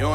[0.00, 0.06] You.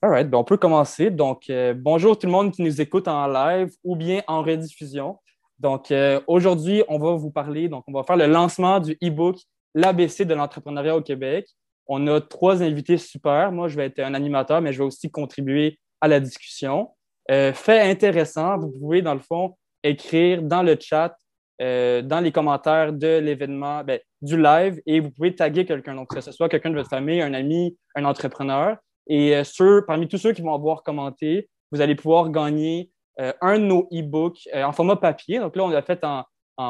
[0.00, 1.10] All right, ben on peut commencer.
[1.10, 5.18] Donc, euh, bonjour tout le monde qui nous écoute en live ou bien en rediffusion.
[5.58, 9.36] Donc, euh, aujourd'hui, on va vous parler, donc on va faire le lancement du e-book
[9.74, 11.46] L'ABC de l'entrepreneuriat au Québec.
[11.86, 13.52] On a trois invités super.
[13.52, 16.92] Moi, je vais être un animateur, mais je vais aussi contribuer à la discussion.
[17.30, 21.14] Euh, fait intéressant, vous pouvez, dans le fond, écrire dans le chat,
[21.62, 25.94] euh, dans les commentaires de l'événement, ben, du live, et vous pouvez taguer quelqu'un.
[25.94, 28.76] Donc, que ce soit quelqu'un de votre famille, un ami, un entrepreneur.
[29.08, 33.58] Et euh, parmi tous ceux qui vont avoir commenté, vous allez pouvoir gagner euh, un
[33.58, 35.38] de nos e-books en format papier.
[35.38, 36.24] Donc là, on l'a fait en,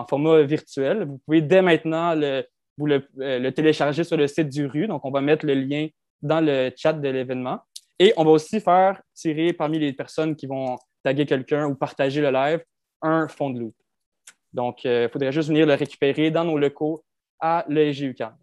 [0.07, 1.05] format virtuel.
[1.05, 2.45] Vous pouvez dès maintenant le,
[2.79, 4.87] le, télécharger sur le site du RU.
[4.87, 5.89] Donc, on va mettre le lien
[6.23, 7.61] dans le chat de l'événement.
[7.99, 12.21] Et on va aussi faire tirer parmi les personnes qui vont taguer quelqu'un ou partager
[12.21, 12.63] le live
[13.03, 13.75] un fond de loop.
[14.53, 17.05] Donc, il euh, faudrait juste venir le récupérer dans nos locaux
[17.41, 18.35] à l'EGUCAM.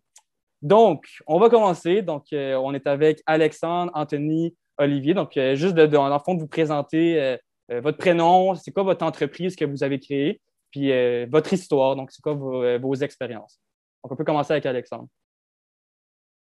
[0.61, 2.01] Donc, on va commencer.
[2.01, 5.13] Donc, euh, on est avec Alexandre, Anthony, Olivier.
[5.13, 7.37] Donc, euh, juste de, en fond, de vous présenter
[7.69, 10.91] votre prénom, c'est quoi votre entreprise que vous avez créée, puis
[11.25, 11.95] votre histoire.
[11.95, 13.59] Donc, c'est quoi vos, expériences?
[14.03, 15.07] Donc, on peut commencer avec Alexandre.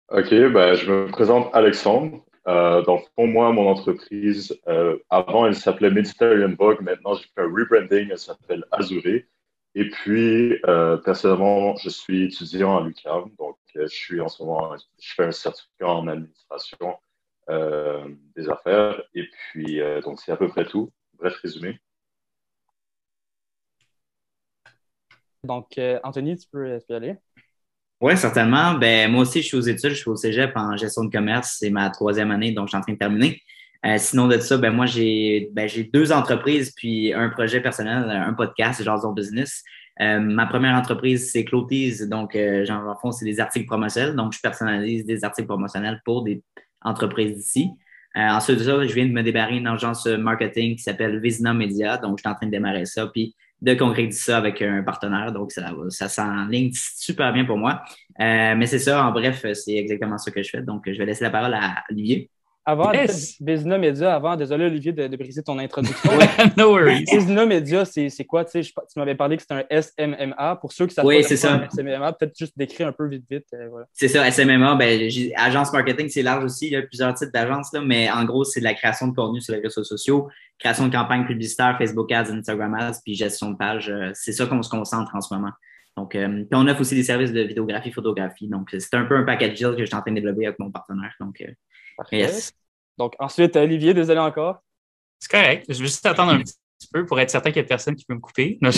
[0.10, 2.20] OK, ben, je me présente Alexandre.
[2.86, 4.60] Donc, pour moi, mon entreprise,
[5.10, 6.82] avant, elle s'appelait Mediterranean Bug.
[6.82, 8.10] Maintenant, j'ai fait un rebranding.
[8.12, 9.28] Elle s'appelle Azuré.
[9.76, 13.32] Et puis, euh, personnellement, je suis étudiant à l'UQAM.
[13.38, 16.98] Donc, je suis en ce moment, je fais un certificat en administration
[18.36, 19.02] des affaires.
[19.14, 20.90] Et puis, donc, c'est à peu près tout.
[21.18, 21.80] Bref résumé.
[25.44, 27.18] Donc, Anthony, tu peux y aller.
[28.02, 28.74] Oui, certainement.
[28.74, 31.58] Ben, moi aussi, je suis aux études, je suis au cégep en gestion de commerce.
[31.60, 33.40] C'est ma troisième année, donc je suis en train de terminer.
[33.86, 38.34] Euh, sinon de ça, ben, moi, j'ai ben, deux entreprises puis un projet personnel, un
[38.34, 39.64] podcast, Jason Business.
[40.00, 42.08] Euh, ma première entreprise, c'est Cloties.
[42.08, 44.16] Donc, euh, en fond, c'est des articles promotionnels.
[44.16, 46.44] Donc, je personnalise des articles promotionnels pour des
[46.82, 47.72] entreprises d'ici.
[48.18, 51.54] Euh, ensuite de ça, je viens de me débarrer une agence marketing qui s'appelle Visina
[51.54, 51.98] Media.
[51.98, 53.08] Donc, je suis en train de démarrer ça.
[53.08, 55.32] Puis, de concrétiser ça avec un partenaire.
[55.32, 57.84] Donc, ça, ça s'enligne super bien pour moi.
[58.20, 60.62] Euh, mais c'est ça, en bref, c'est exactement ce que je fais.
[60.62, 62.30] Donc, je vais laisser la parole à Olivier.
[62.64, 63.40] Avant, yes.
[63.42, 66.12] Media, avant, désolé Olivier de, briser ton introduction.
[66.58, 67.06] no worries.
[67.12, 68.46] Business Media, c'est quoi?
[68.46, 68.62] Tu,
[68.96, 70.58] m'avais parlé que c'était un SMMA.
[70.58, 71.68] Pour ceux qui savent oui, c'est ça.
[71.74, 73.48] SMMA, peut-être juste décrire un peu vite, vite.
[73.56, 73.88] Euh, voilà.
[73.94, 74.76] C'est ça, SMMA.
[74.76, 76.68] Ben, agence marketing, c'est large aussi.
[76.68, 79.42] Il y a plusieurs types d'agences, mais en gros, c'est de la création de contenu
[79.42, 80.30] sur les réseaux sociaux,
[80.60, 83.90] création de campagnes publicitaires, Facebook Ads, Instagram Ads, puis gestion de page.
[83.90, 85.52] Euh, c'est ça qu'on se concentre en ce moment.
[85.98, 88.48] Donc, euh, puis on offre aussi des services de vidéographie, photographie.
[88.48, 90.60] Donc, c'est un peu un package deal que je suis en train de développer avec
[90.60, 91.14] mon partenaire.
[91.20, 91.44] Donc,
[92.12, 92.54] yes.
[92.98, 94.60] Donc, ensuite, Olivier, désolé encore.
[95.20, 95.66] C'est correct.
[95.70, 96.56] Je vais juste attendre un petit
[96.92, 98.60] peu pour être certain qu'il n'y a personne qui peut me couper.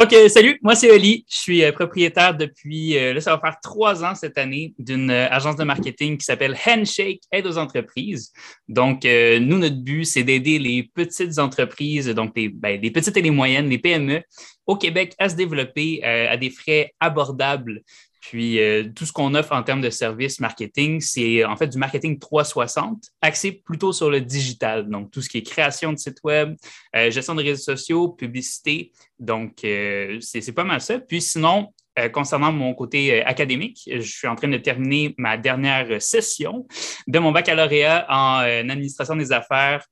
[0.00, 1.26] OK, salut, moi c'est Oli.
[1.28, 5.10] Je suis euh, propriétaire depuis, euh, là, ça va faire trois ans cette année, d'une
[5.10, 8.32] euh, agence de marketing qui s'appelle Handshake Aide aux entreprises.
[8.68, 13.22] Donc, nous, notre but, c'est d'aider les petites entreprises, donc les, ben, les petites et
[13.22, 14.22] les moyennes, les PME
[14.66, 17.82] au Québec à se développer à des frais abordables
[18.20, 21.78] puis euh, tout ce qu'on offre en termes de services marketing, c'est en fait du
[21.78, 24.88] marketing 360, axé plutôt sur le digital.
[24.88, 26.56] Donc tout ce qui est création de sites web,
[26.96, 28.92] euh, gestion de réseaux sociaux, publicité.
[29.18, 30.98] Donc euh, c'est pas mal ça.
[30.98, 31.72] Puis sinon,
[32.12, 36.64] concernant mon côté académique, je suis en train de terminer ma dernière session
[37.08, 38.38] de mon baccalauréat en
[38.70, 39.84] administration des affaires,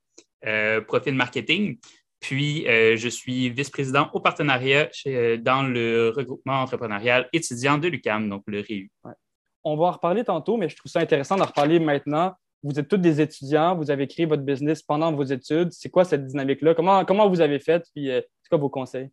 [0.87, 1.77] profil marketing.
[2.19, 8.29] Puis, euh, je suis vice-président au partenariat euh, dans le regroupement entrepreneurial étudiant de l'UCAM,
[8.29, 8.89] donc le REU.
[9.63, 12.33] On va en reparler tantôt, mais je trouve ça intéressant d'en reparler maintenant.
[12.63, 15.71] Vous êtes tous des étudiants, vous avez créé votre business pendant vos études.
[15.71, 16.73] C'est quoi cette dynamique-là?
[16.73, 17.85] Comment, comment vous avez fait?
[17.93, 19.09] Puis, euh, c'est quoi vos conseils?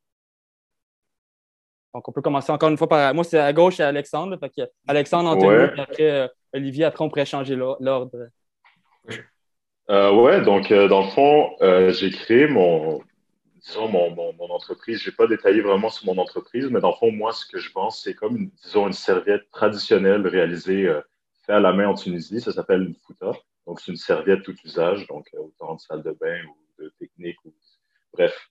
[1.93, 3.15] Donc, on peut commencer encore une fois par.
[3.15, 4.37] Moi, c'est à gauche, c'est Alexandre.
[4.39, 4.51] Fait
[4.89, 6.85] Alexandre, Anthony, puis après Olivier.
[6.85, 8.29] Après, on pourrait changer l'ordre.
[9.91, 13.03] Euh, ouais, donc euh, dans le fond, euh, j'ai créé mon,
[13.67, 15.01] disons, mon, mon, entreprise.
[15.01, 17.59] Je n'ai pas détaillé vraiment sur mon entreprise, mais dans le fond, moi, ce que
[17.59, 21.03] je pense, c'est comme, une, disons, une serviette traditionnelle réalisée, euh,
[21.45, 22.41] faite à la main en Tunisie.
[22.41, 23.33] Ça s'appelle une fouta.
[23.67, 27.37] Donc, c'est une serviette tout usage, donc autant de salle de bain ou de technique,
[27.45, 27.55] ou,
[28.15, 28.51] bref.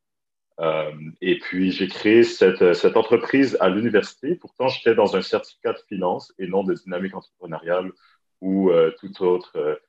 [1.21, 4.36] et puis, j'ai créé cette, cette entreprise à l'université.
[4.36, 7.91] Pourtant, j'étais dans un certificat de finance et non de dynamique entrepreneuriale
[8.41, 9.79] ou tout autre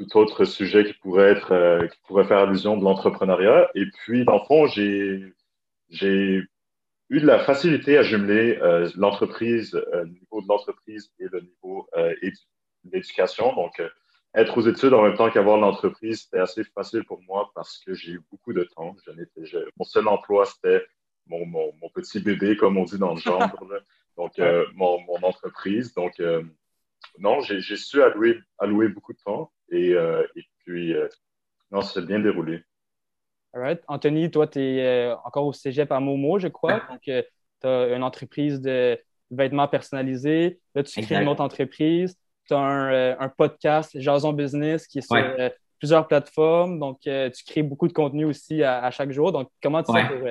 [0.00, 3.70] tout autre sujet qui pourrait être, euh, qui pourrait faire allusion de l'entrepreneuriat.
[3.74, 5.34] Et puis, dans le fond, j'ai,
[5.88, 6.42] j'ai
[7.10, 11.40] eu de la facilité à jumeler euh, l'entreprise, euh, le niveau de l'entreprise et le
[11.40, 13.54] niveau de l'éducation.
[13.54, 13.82] Donc,
[14.34, 17.92] être aux études en même temps qu'avoir l'entreprise, c'était assez facile pour moi parce que
[17.94, 18.96] j'ai eu beaucoup de temps.
[19.76, 20.84] mon seul emploi, c'était
[21.26, 23.40] mon, mon, petit bébé, comme on dit dans le genre.
[24.16, 24.32] Donc,
[24.74, 25.92] mon, mon, entreprise.
[25.94, 26.14] Donc,
[27.18, 30.94] non, j'ai su allouer, allouer beaucoup de temps et, et puis,
[31.70, 32.62] non, c'est bien déroulé.
[33.52, 33.82] All right.
[33.88, 36.80] Anthony, toi, tu es encore au cégep à Momo, je crois.
[36.90, 38.98] Donc, tu as une entreprise de
[39.30, 40.60] vêtements personnalisés.
[40.74, 42.16] Là, tu crées une autre entreprise.
[42.46, 45.16] Tu as un, un, podcast, Jason Business, qui est sur
[45.80, 46.78] plusieurs plateformes.
[46.78, 49.32] Donc, euh, tu crées beaucoup de contenu aussi à, chaque jour.
[49.32, 50.26] Donc, comment tu fais pour.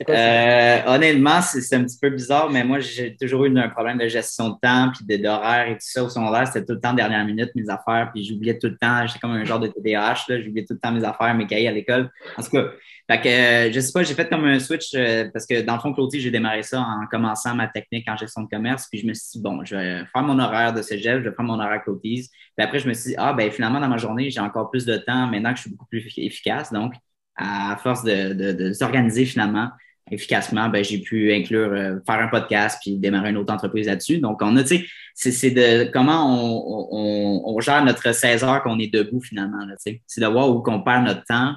[0.00, 3.98] Euh, euh, honnêtement, c'est un petit peu bizarre, mais moi, j'ai toujours eu un problème
[3.98, 6.02] de gestion de temps, puis d'horaire et tout ça.
[6.02, 9.06] Au secondaire, c'était tout le temps dernière minute, mes affaires, puis j'oubliais tout le temps.
[9.06, 11.72] J'étais comme un genre de TDAH, j'oubliais tout le temps mes affaires, mes cahiers à
[11.72, 12.10] l'école.
[12.36, 12.64] En tout cas,
[13.10, 15.74] fait que, euh, je sais pas, j'ai fait comme un switch euh, parce que dans
[15.74, 18.86] le fond, Claudie, j'ai démarré ça en commençant ma technique en gestion de commerce.
[18.90, 21.34] Puis je me suis dit, bon, je vais faire mon horaire de cégep, je vais
[21.34, 22.28] faire mon horaire Claudie.
[22.56, 24.86] Puis après, je me suis dit, ah, ben finalement, dans ma journée, j'ai encore plus
[24.86, 26.72] de temps maintenant que je suis beaucoup plus efficace.
[26.72, 26.94] Donc,
[27.36, 29.70] à force de, de, s'organiser finalement
[30.10, 34.18] efficacement, ben, j'ai pu inclure, euh, faire un podcast puis démarrer une autre entreprise là-dessus.
[34.18, 38.62] Donc, on a, tu sais, c'est de comment on, on, on, gère notre 16 heures
[38.62, 39.64] qu'on est debout finalement.
[39.78, 41.54] C'est de voir où qu'on perd notre temps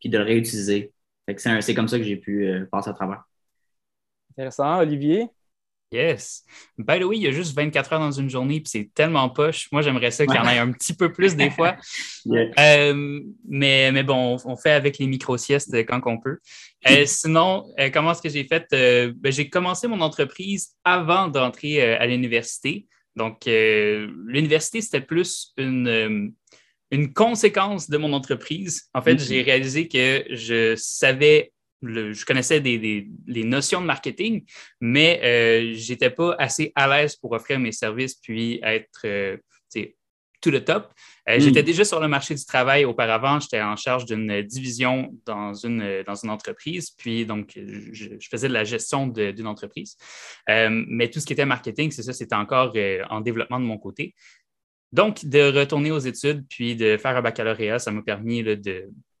[0.00, 0.92] puis de le réutiliser.
[1.36, 3.24] C'est comme ça que j'ai pu euh, passer à travers.
[4.30, 4.78] Intéressant.
[4.78, 5.28] Olivier?
[5.90, 6.44] Yes.
[6.76, 9.30] By the way, il y a juste 24 heures dans une journée, puis c'est tellement
[9.30, 9.68] poche.
[9.72, 11.76] Moi, j'aimerais ça qu'il y en ait un petit peu plus des fois.
[12.58, 16.38] Euh, mais, mais bon, on fait avec les micro-siestes quand on peut.
[16.90, 17.64] Euh, sinon,
[17.94, 18.66] comment est-ce que j'ai fait?
[18.70, 22.86] Ben, j'ai commencé mon entreprise avant d'entrer à l'université.
[23.16, 26.34] Donc, l'université, c'était plus une,
[26.90, 28.88] une conséquence de mon entreprise.
[28.92, 29.28] En fait, mm-hmm.
[29.28, 31.52] j'ai réalisé que je savais,
[31.82, 34.44] je connaissais des, les notions de marketing,
[34.80, 39.36] mais euh, je n'étais pas assez à l'aise pour offrir mes services puis être euh,
[40.40, 40.92] tout le top.
[41.28, 41.40] Euh, mm.
[41.40, 43.40] J'étais déjà sur le marché du travail auparavant.
[43.40, 47.58] J'étais en charge d'une division dans une, dans une entreprise, puis donc
[47.92, 49.96] je, faisais de la gestion d'une entreprise.
[50.46, 52.74] mais tout ce qui était marketing, c'est ça, c'était encore
[53.10, 54.14] en développement de mon côté.
[54.92, 58.42] Donc, de retourner aux études puis de faire un baccalauréat, ça m'a permis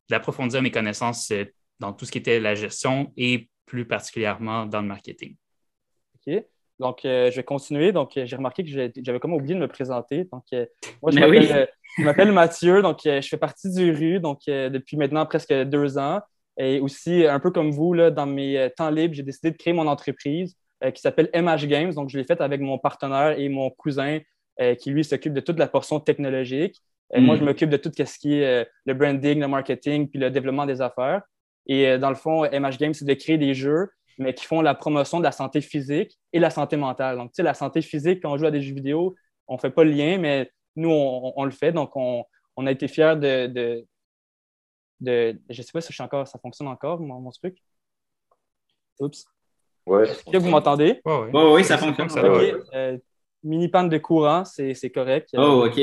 [0.08, 1.44] d'approfondir mes connaissances euh,
[1.80, 5.36] dans tout ce qui était la gestion et plus particulièrement dans le marketing.
[6.14, 6.44] OK.
[6.78, 7.92] Donc, euh, je vais continuer.
[7.92, 10.28] Donc, euh, j'ai remarqué que j'avais comme oublié de me présenter.
[10.32, 10.44] Donc,
[11.02, 12.82] moi, je m'appelle Mathieu.
[12.82, 16.20] Donc, je fais partie du RU donc, depuis maintenant presque deux ans.
[16.56, 19.72] Et aussi, un peu comme vous, là, dans mes temps libres, j'ai décidé de créer
[19.72, 20.56] mon entreprise
[20.94, 21.92] qui s'appelle MH Games.
[21.92, 24.20] Donc, je l'ai faite avec mon partenaire et mon cousin
[24.60, 26.82] euh, qui lui s'occupe de toute la portion technologique.
[27.14, 27.44] Euh, moi, je mm.
[27.44, 30.80] m'occupe de tout ce qui est euh, le branding, le marketing, puis le développement des
[30.80, 31.22] affaires.
[31.68, 34.74] Et dans le fond, MH Games, c'est de créer des jeux, mais qui font la
[34.74, 37.16] promotion de la santé physique et la santé mentale.
[37.16, 39.14] Donc, tu sais, la santé physique, quand on joue à des jeux vidéo,
[39.46, 41.72] on ne fait pas le lien, mais nous, on, le fait.
[41.72, 42.24] Donc, on,
[42.66, 43.86] a été fiers de, de,
[45.00, 47.58] de, Je ne sais pas si je suis encore, ça fonctionne encore, mon, truc.
[48.98, 49.24] Oups.
[49.86, 50.08] Ouais.
[50.08, 51.00] Est-ce que vous m'entendez?
[51.04, 52.08] Oui, oui, ça fonctionne.
[52.08, 53.00] Okay
[53.42, 55.30] mini panne de courant, c'est correct.
[55.36, 55.80] Oh, OK.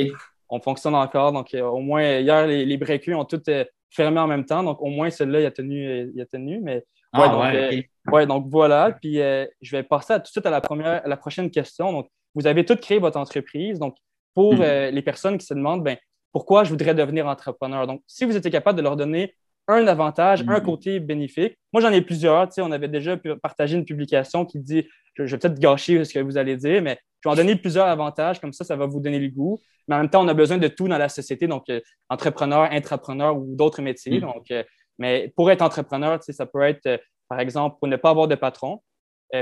[0.49, 1.31] On fonctionne encore.
[1.31, 3.65] Donc, euh, au moins, hier, les, les ont toutes euh,
[3.95, 4.63] fermé en même temps.
[4.63, 6.11] Donc, au moins, celui-là, il a tenu.
[6.13, 6.83] Il a tenu mais,
[7.13, 8.91] ah, donc, ouais, euh, donc, voilà.
[9.01, 11.91] Puis, je vais passer tout de suite à la, première, la prochaine question.
[11.91, 13.79] Donc, vous avez toutes créé votre entreprise.
[13.79, 13.95] Donc,
[14.33, 14.89] pour hmm.
[14.91, 15.97] les personnes qui se demandent, ben,
[16.33, 17.87] pourquoi je voudrais devenir entrepreneur?
[17.87, 19.33] Donc, si vous étiez capable de leur donner
[19.67, 20.63] un avantage, un hmm.
[20.63, 21.57] côté bénéfique.
[21.73, 22.49] Moi, j'en ai plusieurs.
[22.59, 26.37] on avait déjà partagé une publication qui dit, je, vais peut-être gâcher ce que vous
[26.37, 29.19] allez dire, mais je vais en donner plusieurs avantages, comme ça, ça va vous donner
[29.19, 29.59] le goût.
[29.87, 31.79] Mais en même temps, on a besoin de tout dans la société, donc euh,
[32.09, 34.19] entrepreneur, intrapreneur ou d'autres métiers.
[34.19, 34.63] Donc, euh,
[34.99, 38.35] mais pour être entrepreneur, ça peut être, euh, par exemple, pour ne pas avoir de
[38.35, 38.81] patron,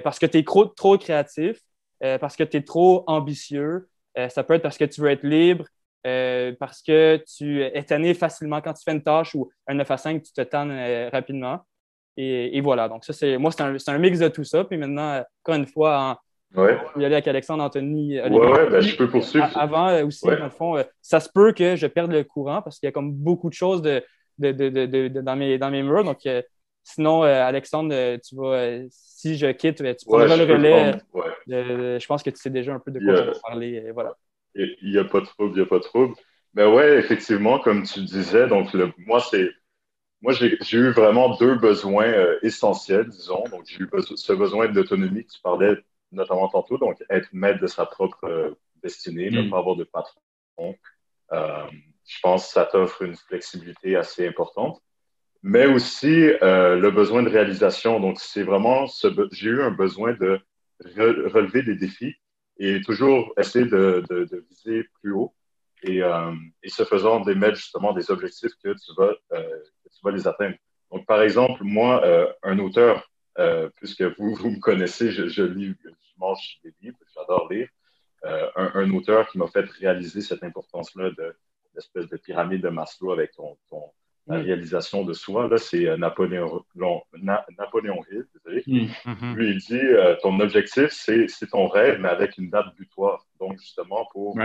[0.04, 1.60] parce que tu es trop, trop créatif,
[2.00, 3.90] parce que tu es trop ambitieux,
[4.30, 5.66] ça peut être parce que tu veux être libre,
[6.06, 9.90] euh, parce que tu es tanné facilement quand tu fais une tâche ou un 9
[9.90, 11.60] à 5, tu te tannes euh, rapidement.
[12.16, 12.90] Et, voilà.
[12.90, 14.64] Donc, ça, c'est moi, c'est un, un, mix de tout ça.
[14.66, 16.20] Puis maintenant, encore une fois,
[16.56, 16.78] en, ouais.
[16.94, 18.20] je vais aller avec Alexandre Anthony.
[18.22, 19.50] Oui, ouais, ben, je peux poursuivre.
[19.58, 22.80] Avant euh, aussi, dans le fond, ça se peut que je perde le courant parce
[22.80, 24.04] qu'il y a comme beaucoup de choses de,
[24.38, 26.04] de, de, dans, mes, dans mes murs.
[26.04, 26.20] Donc,
[26.84, 31.00] sinon, Alexandre, tu vas, si je quitte, tu prendras le relais.
[31.48, 33.92] je pense que tu sais déjà un peu de quoi je vais parler.
[33.92, 34.16] Voilà.
[34.56, 36.16] Il n'y a pas de trouble, il n'y a pas de trouble.
[36.54, 39.50] Mais ouais, effectivement, comme tu disais, donc le, moi, c'est.
[40.22, 43.44] Moi, j'ai eu vraiment deux besoins euh, essentiels, disons.
[43.52, 45.76] Donc, j'ai eu ce besoin d'autonomie que tu parlais
[46.14, 48.52] notamment tantôt, donc être maître de sa propre euh,
[48.84, 49.50] destinée, ne mm.
[49.50, 50.22] pas avoir de patron.
[51.34, 51.66] Euh,
[52.06, 54.82] je pense que ça t'offre une flexibilité assez importante.
[55.42, 58.00] Mais aussi le besoin de réalisation.
[58.00, 58.86] Donc, c'est vraiment.
[59.32, 60.40] J'ai eu un besoin de
[60.80, 62.16] relever des défis
[62.58, 65.34] et toujours essayer de, de, de viser plus haut
[65.84, 70.00] et, euh, et se faisant d'émettre justement des objectifs que tu vas, euh, que tu
[70.04, 70.56] vas les atteindre.
[70.92, 73.10] Donc, par exemple, moi, euh, un auteur,
[73.78, 77.68] puisque vous, vous me connaissez, je, lis, je mange des livres, j'adore lire.
[78.56, 81.36] Un, auteur qui m'a fait réaliser cette importance-là de
[81.74, 83.58] l'espèce de pyramide de Maslow avec ton,
[84.28, 86.64] la réalisation de soi, là, c'est Napoléon,
[87.14, 88.64] Napoléon Hill, désolé.
[88.68, 88.88] Mm.
[89.06, 89.34] Mm-hmm.
[89.36, 93.26] Lui, il dit ton objectif, c'est ton rêve, mais avec une date butoir.
[93.40, 94.38] Donc, justement, pour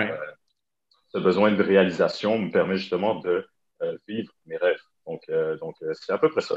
[1.09, 3.47] ce besoin de réalisation me permet justement de
[3.83, 4.81] euh, vivre mes rêves.
[5.07, 6.57] Donc, euh, donc euh, c'est à peu près ça.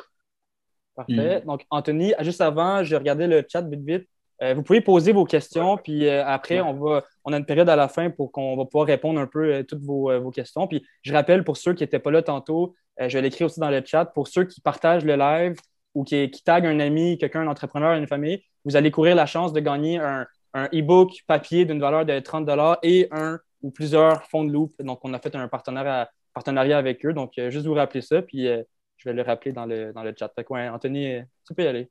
[0.96, 1.42] Parfait.
[1.42, 1.46] Mm.
[1.46, 4.08] Donc, Anthony, juste avant, j'ai regardé le chat vite vite.
[4.56, 7.88] vous pouvez poser vos questions, puis après, on, va, on a une période à la
[7.88, 10.68] fin pour qu'on va pouvoir répondre un peu à toutes vos, vos, questions.
[10.68, 12.76] Puis je rappelle pour ceux qui n'étaient pas là tantôt,
[13.08, 15.56] je vais l'écrire aussi dans le chat, pour ceux qui partagent le live
[15.94, 19.26] ou qui, qui taguent un ami, quelqu'un, un entrepreneur, une famille, vous allez courir la
[19.26, 22.50] chance de gagner un, un e-book papier d'une valeur de 30
[22.84, 24.74] et un ou plusieurs fonds de loop.
[24.82, 27.14] Donc, on a fait un partenariat, partenariat avec eux.
[27.14, 28.64] Donc, euh, juste vous rappeler ça, puis euh,
[28.98, 30.32] je vais le rappeler dans le, dans le chat.
[30.36, 31.90] Fait Anthony, euh, tu peux y aller.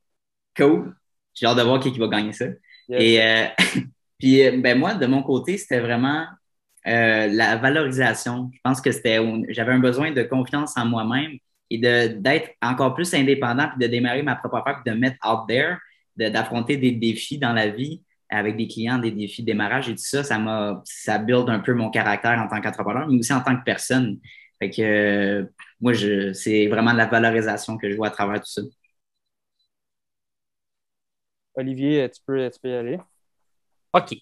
[0.55, 0.95] Cool.
[1.33, 2.45] J'ai hâte de voir qui, va gagner ça.
[2.89, 3.19] Et
[4.19, 6.25] puis, ben, moi, de mon côté, c'était vraiment
[6.85, 8.49] la valorisation.
[8.53, 9.19] Je pense que c'était,
[9.49, 11.37] j'avais un besoin de confiance en moi-même
[11.69, 15.47] et d'être encore plus indépendant, puis de démarrer ma propre affaire, puis de mettre out
[15.47, 15.77] there,
[16.17, 20.03] d'affronter des défis dans la vie avec des clients, des défis de démarrage et tout
[20.03, 23.41] ça, ça m'a, ça build un peu mon caractère en tant qu'entrepreneur, mais aussi en
[23.41, 24.19] tant que personne.
[24.59, 25.45] Fait que euh,
[25.81, 28.61] moi, je, c'est vraiment la valorisation que je vois à travers tout ça.
[31.55, 32.99] Olivier, tu peux, tu peux y aller.
[33.93, 34.13] OK.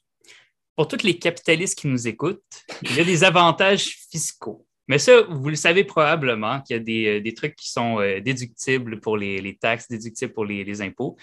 [0.80, 4.66] Pour tous les capitalistes qui nous écoutent, il y a des avantages fiscaux.
[4.88, 8.22] Mais ça, vous le savez probablement qu'il y a des, des trucs qui sont euh,
[8.22, 11.18] déductibles pour les, les, taxes, déductibles pour les, les impôts.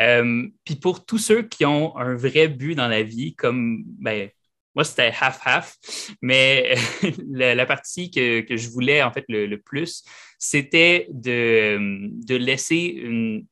[0.00, 4.28] Euh, puis pour tous ceux qui ont un vrai but dans la vie, comme ben,
[4.74, 5.78] moi, c'était half-half,
[6.20, 6.74] mais
[7.30, 10.04] la, partie que, que, je voulais en fait le, plus,
[10.38, 11.78] c'était de,
[12.26, 13.46] de laisser une,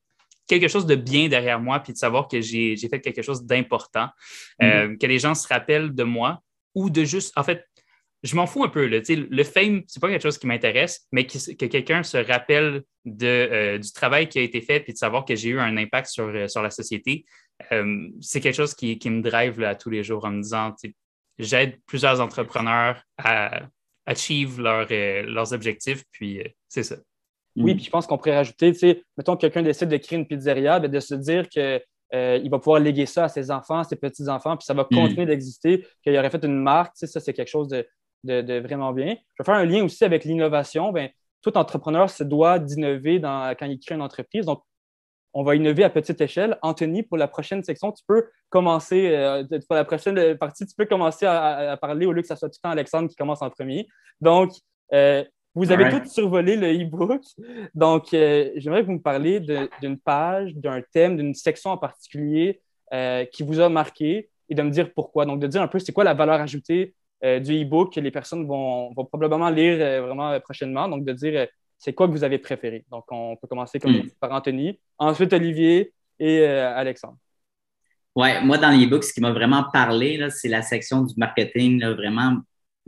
[0.48, 4.08] quelque chose de bien derrière moi, puis de savoir que j'ai fait quelque chose d'important,
[4.62, 4.98] euh, mm-hmm.
[4.98, 6.42] que les gens se rappellent de moi,
[6.74, 7.64] ou de juste, en fait,
[8.22, 8.86] je m'en fous un peu.
[8.86, 8.98] Là.
[9.08, 13.78] Le fame, c'est pas quelque chose qui m'intéresse, mais que, quelqu'un se rappelle de, euh,
[13.78, 16.28] du travail qui a été fait et de savoir que j'ai eu un impact sur,
[16.28, 17.24] euh, sur la société,
[17.72, 20.74] euh, c'est quelque chose qui, qui me drive là, tous les jours en me disant
[21.38, 23.62] j'aide plusieurs entrepreneurs à
[24.06, 26.96] achieve leurs objectifs, puis c'est ça.
[27.62, 28.72] Oui, puis je pense qu'on pourrait rajouter,
[29.16, 31.80] mettons que quelqu'un décide de créer une pizzeria, ben, de se dire que
[32.14, 35.26] euh, il va pouvoir léguer ça à ses enfants, ses petits-enfants, puis ça va continuer
[35.26, 37.86] d'exister, qu'il aurait fait une marque, ça, c'est quelque chose de,
[38.24, 39.16] de, vraiment bien.
[39.34, 40.92] Je vais faire un lien aussi avec l'innovation.
[40.92, 41.10] Ben,
[41.42, 44.46] tout entrepreneur se doit d'innover quand il crée une entreprise.
[44.46, 44.62] Donc,
[45.34, 46.58] on va innover à petite échelle.
[46.62, 50.86] Anthony, pour la prochaine section, tu peux commencer, euh, pour la prochaine partie, tu peux
[50.86, 53.50] commencer à, parler au lieu que ce soit tout le temps Alexandre qui commence en
[53.50, 53.86] premier.
[54.20, 54.50] Donc,
[54.94, 55.22] euh,
[55.54, 57.22] vous avez tout survolé le e-book.
[57.74, 62.60] Donc, euh, j'aimerais que vous me parliez d'une page, d'un thème, d'une section en particulier
[63.32, 65.26] qui vous a marqué et de me dire pourquoi.
[65.26, 68.12] Donc, de dire un peu c'est quoi la valeur ajoutée euh, du e-book que les
[68.12, 70.88] personnes vont, probablement lire euh, vraiment euh, prochainement.
[70.88, 72.84] Donc, de dire c'est quoi que vous avez préféré.
[72.90, 74.10] Donc, on peut commencer comme hmm.
[74.20, 77.16] par Anthony, ensuite Olivier et Alexandre.
[78.16, 81.84] Ouais, moi, dans l'e-book, ce qui m'a vraiment parlé, c'est la section du marketing.
[81.84, 82.38] vraiment,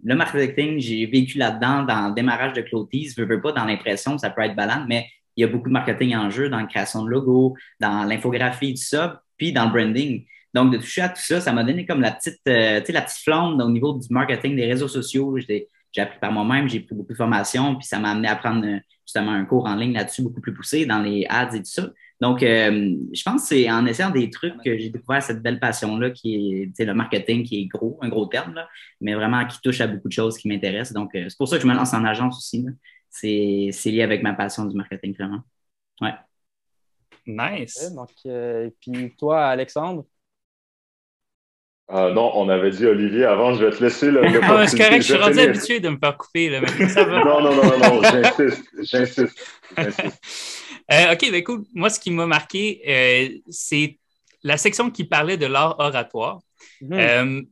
[0.02, 3.14] le marketing, j'ai vécu là-dedans dans le démarrage de Clotis.
[3.16, 5.72] Je veux pas dans l'impression, ça peut être balade, mais il y a beaucoup de
[5.72, 9.70] marketing en jeu dans la création de logo, dans l'infographie, tout ça, puis dans le
[9.70, 10.24] branding.
[10.52, 13.22] Donc, de toucher à tout ça, ça m'a donné comme la petite, euh, la petite
[13.22, 15.38] flamme au niveau du marketing des réseaux sociaux.
[15.38, 18.66] J'ai appris par moi-même, j'ai pris beaucoup de formations, puis ça m'a amené à prendre
[18.66, 21.64] euh, justement un cours en ligne là-dessus beaucoup plus poussé dans les ads et tout
[21.64, 21.88] ça.
[22.20, 25.58] Donc, euh, je pense que c'est en essayant des trucs que j'ai découvert cette belle
[25.58, 28.68] passion-là qui est le marketing, qui est gros, un gros terme, là,
[29.00, 30.92] mais vraiment qui touche à beaucoup de choses qui m'intéressent.
[30.92, 32.66] Donc, c'est pour ça que je me lance en agence aussi.
[33.08, 35.40] C'est lié avec ma passion du marketing, vraiment.
[36.02, 36.14] Ouais.
[37.26, 37.92] Nice.
[37.94, 40.04] donc, et puis toi, Alexandre?
[41.90, 44.22] Non, on avait dit Olivier avant, je vais te laisser le.
[44.42, 46.48] ah, c'est correct, je suis rendu habitué de me faire couper.
[46.50, 47.24] Là, ça va.
[47.24, 49.66] non, non, non, non, j'insiste, j'insiste.
[50.92, 51.64] Euh, OK, ben cool.
[51.74, 53.98] Moi, ce qui m'a marqué, euh, c'est
[54.42, 56.40] la section qui parlait de l'art oratoire.
[56.80, 56.92] Mhm.
[56.92, 57.42] Euh,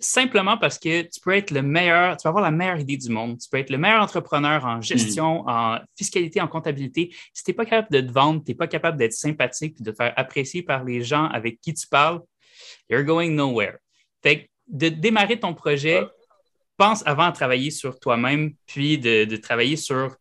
[0.00, 3.08] simplement parce que tu peux être le meilleur, tu peux avoir la meilleure idée du
[3.08, 5.48] monde, tu peux être le meilleur entrepreneur en gestion, mhm.
[5.48, 7.12] en fiscalité, en comptabilité.
[7.32, 9.82] Si tu n'es pas capable de te vendre, tu n'es pas capable d'être sympathique et
[9.82, 12.20] de te faire apprécier par les gens avec qui tu parles,
[12.88, 13.78] You're going nowhere.
[14.22, 16.06] Fait de démarrer ton projet,
[16.76, 20.16] pense avant à travailler sur toi-même, puis de, travailler sur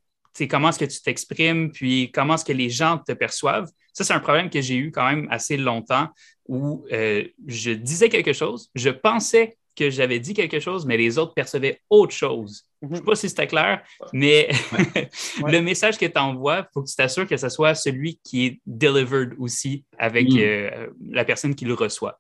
[0.46, 3.70] comment est-ce que tu t'exprimes, puis comment est-ce que les gens te perçoivent.
[3.94, 6.10] Ça, c'est un problème que j'ai eu quand même assez longtemps
[6.48, 11.18] où euh, je disais quelque chose, je pensais que j'avais dit quelque chose, mais les
[11.18, 14.50] autres percevaient autre chose Je ne sais pas si c'était clair, mais
[15.46, 18.46] le message que tu envoies, il faut que tu t'assures que ce soit celui qui
[18.46, 20.38] est delivered aussi avec mm.
[20.40, 22.18] euh, la personne qui le reçoit.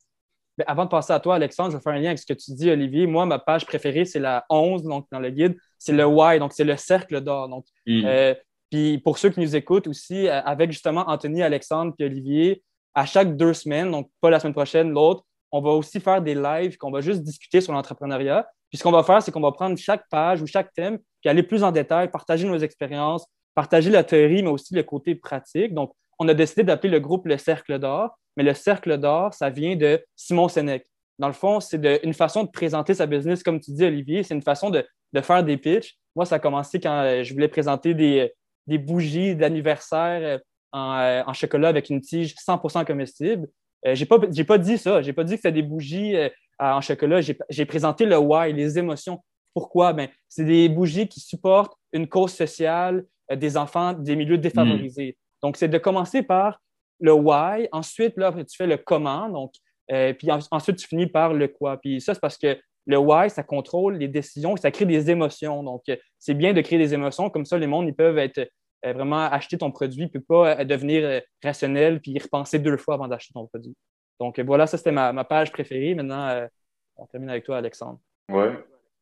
[0.58, 2.34] Mais avant de passer à toi, Alexandre, je vais faire un lien avec ce que
[2.34, 3.06] tu dis, Olivier.
[3.08, 5.56] Moi, ma page préférée, c'est la 11 donc, dans le guide.
[5.78, 7.50] C'est le why, donc c'est le cercle d'or.
[7.50, 8.02] Donc, mm.
[8.06, 8.34] euh,
[8.72, 12.64] puis pour ceux qui nous écoutent aussi, euh, avec justement Anthony, Alexandre et Olivier,
[12.96, 16.36] à chaque deux semaines, donc pas la semaine prochaine, l'autre, on va aussi faire des
[16.36, 18.48] lives qu'on va juste discuter sur l'entrepreneuriat.
[18.70, 21.30] Puis ce qu'on va faire, c'est qu'on va prendre chaque page ou chaque thème, puis
[21.30, 25.74] aller plus en détail, partager nos expériences, partager la théorie, mais aussi le côté pratique.
[25.74, 29.50] Donc, on a décidé d'appeler le groupe le Cercle d'or, mais le Cercle d'or, ça
[29.50, 30.86] vient de Simon Sénèque.
[31.20, 34.36] Dans le fond, c'est une façon de présenter sa business, comme tu dis, Olivier, c'est
[34.36, 34.86] une façon de,
[35.22, 35.98] faire des pitchs.
[36.16, 38.32] Moi, ça a commencé quand euh, je voulais présenter des,
[38.78, 40.38] bougies d'anniversaire euh,
[40.76, 43.48] euh, en, chocolat avec une tige 100% comestible.
[43.84, 45.02] Je n'ai pas, dit ça.
[45.02, 46.16] Je n'ai pas dit que c'était des bougies
[46.60, 47.22] en chocolat.
[47.22, 49.24] J'ai présenté le why, les émotions.
[49.54, 49.94] Pourquoi?
[49.94, 55.18] Ben, c'est des bougies qui supportent une cause sociale des enfants des milieux défavorisés.
[55.42, 56.60] Donc, c'est de commencer par
[57.00, 57.68] le why.
[57.72, 59.30] Ensuite, là, tu fais le comment.
[59.30, 59.54] Donc,
[59.92, 61.78] euh, puis ensuite, tu finis par le quoi.
[61.78, 65.10] Puis ça, c'est parce que le why, ça contrôle les décisions et ça crée des
[65.10, 65.64] émotions.
[65.64, 67.30] Donc, euh, c'est bien de créer des émotions.
[67.30, 68.50] Comme ça, les mondes, ils peuvent être
[68.86, 73.34] euh, vraiment acheter ton produit, puis pas devenir rationnel, puis repenser deux fois avant d'acheter
[73.34, 73.76] ton produit.
[74.20, 75.96] Donc, voilà, ça, c'était ma, page préférée.
[75.96, 76.48] Maintenant,
[76.96, 78.00] on termine avec toi, Alexandre.
[78.30, 78.46] Oui.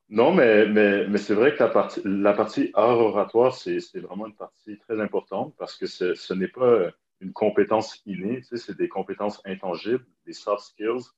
[0.09, 4.27] Non, mais, mais, mais c'est vrai que la partie, la partie art oratoire, c'est vraiment
[4.27, 6.91] une partie très importante parce que ce n'est pas
[7.25, 11.09] une compétence innée, c'est des compétences intangibles, des soft skills.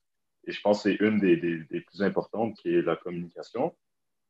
[0.46, 3.74] Et je pense que c'est une des, plus importantes qui est la communication.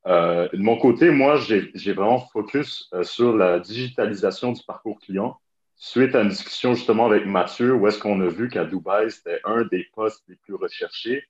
[0.06, 5.38] Euh, de mon côté, moi, j'ai vraiment focus euh, sur la digitalisation du parcours client
[5.76, 9.40] suite à une discussion justement avec Mathieu où est-ce qu'on a vu qu'à Dubaï, c'était
[9.44, 11.23] un des postes les plus recherchés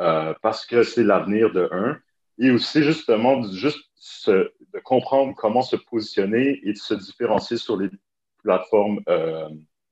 [0.00, 1.98] euh, parce que c'est l'avenir de un.
[2.38, 3.84] Et aussi justement, juste
[4.26, 7.90] de comprendre comment se positionner et de se différencier sur les
[8.42, 9.00] plateformes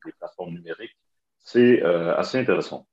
[0.05, 0.97] les plateformes numériques.
[1.39, 2.87] C'est euh, assez intéressant.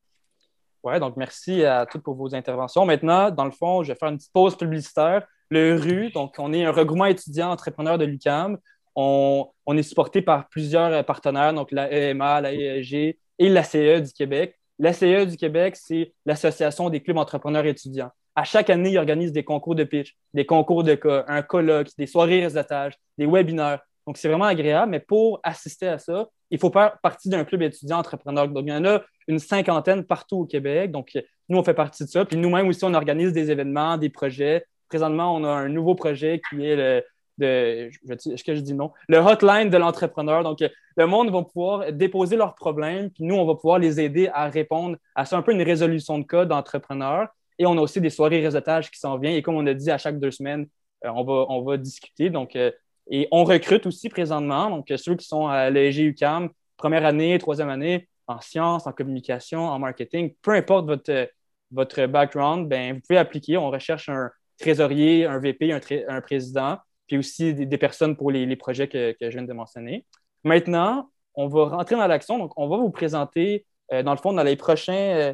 [0.83, 2.85] Oui, donc merci à toutes pour vos interventions.
[2.85, 5.27] Maintenant, dans le fond, je vais faire une petite pause publicitaire.
[5.49, 8.57] Le RU, donc on est un regroupement étudiant entrepreneur de l'UCAM.
[8.95, 14.11] On, est supporté par plusieurs partenaires, donc la EMA, la EEG et la CE du
[14.11, 14.57] Québec.
[14.79, 18.11] La CE du Québec, c'est l'Association des clubs entrepreneurs étudiants.
[18.35, 21.89] À chaque année, ils organisent des concours de pitch, des concours de cas, un colloque,
[21.97, 23.81] des soirées réseautage, des webinaires.
[24.07, 27.61] Donc, c'est vraiment agréable, mais pour assister à ça, il faut faire partie d'un club
[27.61, 28.47] étudiant entrepreneur.
[28.47, 30.91] Donc, il y en a une cinquantaine partout au Québec.
[30.91, 31.11] Donc,
[31.49, 32.23] nous, on fait partie de ça.
[32.23, 34.65] Puis nous-mêmes aussi, on organise des événements, des projets.
[34.87, 37.03] Présentement, on a un nouveau projet qui est le,
[37.37, 38.91] de, que je dis non?
[39.09, 40.41] Le hotline de l'entrepreneur.
[40.43, 40.59] Donc,
[40.95, 44.47] le monde va pouvoir déposer leurs problèmes, puis nous, on va pouvoir les aider à
[44.47, 47.27] répondre à ça, un peu une résolution de cas d'entrepreneur.
[47.59, 49.35] Et on a aussi des soirées réseautage qui s'en viennent.
[49.35, 50.67] Et comme on a dit, à chaque deux semaines,
[51.05, 52.29] euh, on, va, on va discuter.
[52.29, 52.71] Donc, euh,
[53.09, 56.13] et on recrute aussi présentement, donc ceux qui sont à l'EG
[56.77, 61.29] première année, troisième année, en sciences, en communication, en marketing, peu importe votre,
[61.71, 63.57] votre background, ben, vous pouvez appliquer.
[63.57, 65.71] On recherche un trésorier, un VP,
[66.07, 70.05] un, président, puis aussi des, personnes pour les, projets que, je viens de mentionner.
[70.43, 72.37] Maintenant, on va rentrer dans l'action.
[72.37, 75.33] Donc, on va vous présenter, euh, dans le fond, dans les, euh,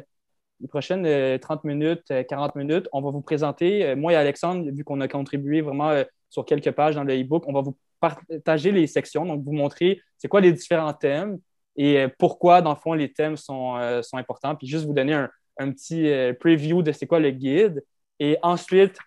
[0.68, 5.00] prochaines 30 euh, minutes, 40 minutes, on va vous présenter, moi et Alexandre, vu qu'on
[5.00, 7.44] a contribué vraiment sur quelques pages dans le e-book.
[7.46, 11.38] On va vous partager les sections, donc vous montrer c'est quoi les différents thèmes
[11.76, 14.92] et euh, pourquoi, dans le fond, les thèmes sont, euh, sont importants, puis juste vous
[14.92, 17.84] donner un, un petit euh, preview de c'est quoi le guide.
[18.20, 18.98] Et ensuite,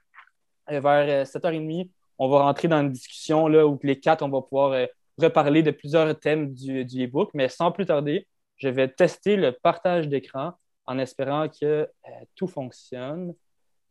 [0.68, 4.88] vers 7h30, on va rentrer dans une discussion là, où les quatre, on va pouvoir
[5.18, 7.30] reparler de plusieurs thèmes du, du e-book.
[7.34, 10.54] Mais sans plus tarder, je vais tester le partage d'écran
[10.86, 11.88] en espérant que
[12.36, 13.34] tout fonctionne.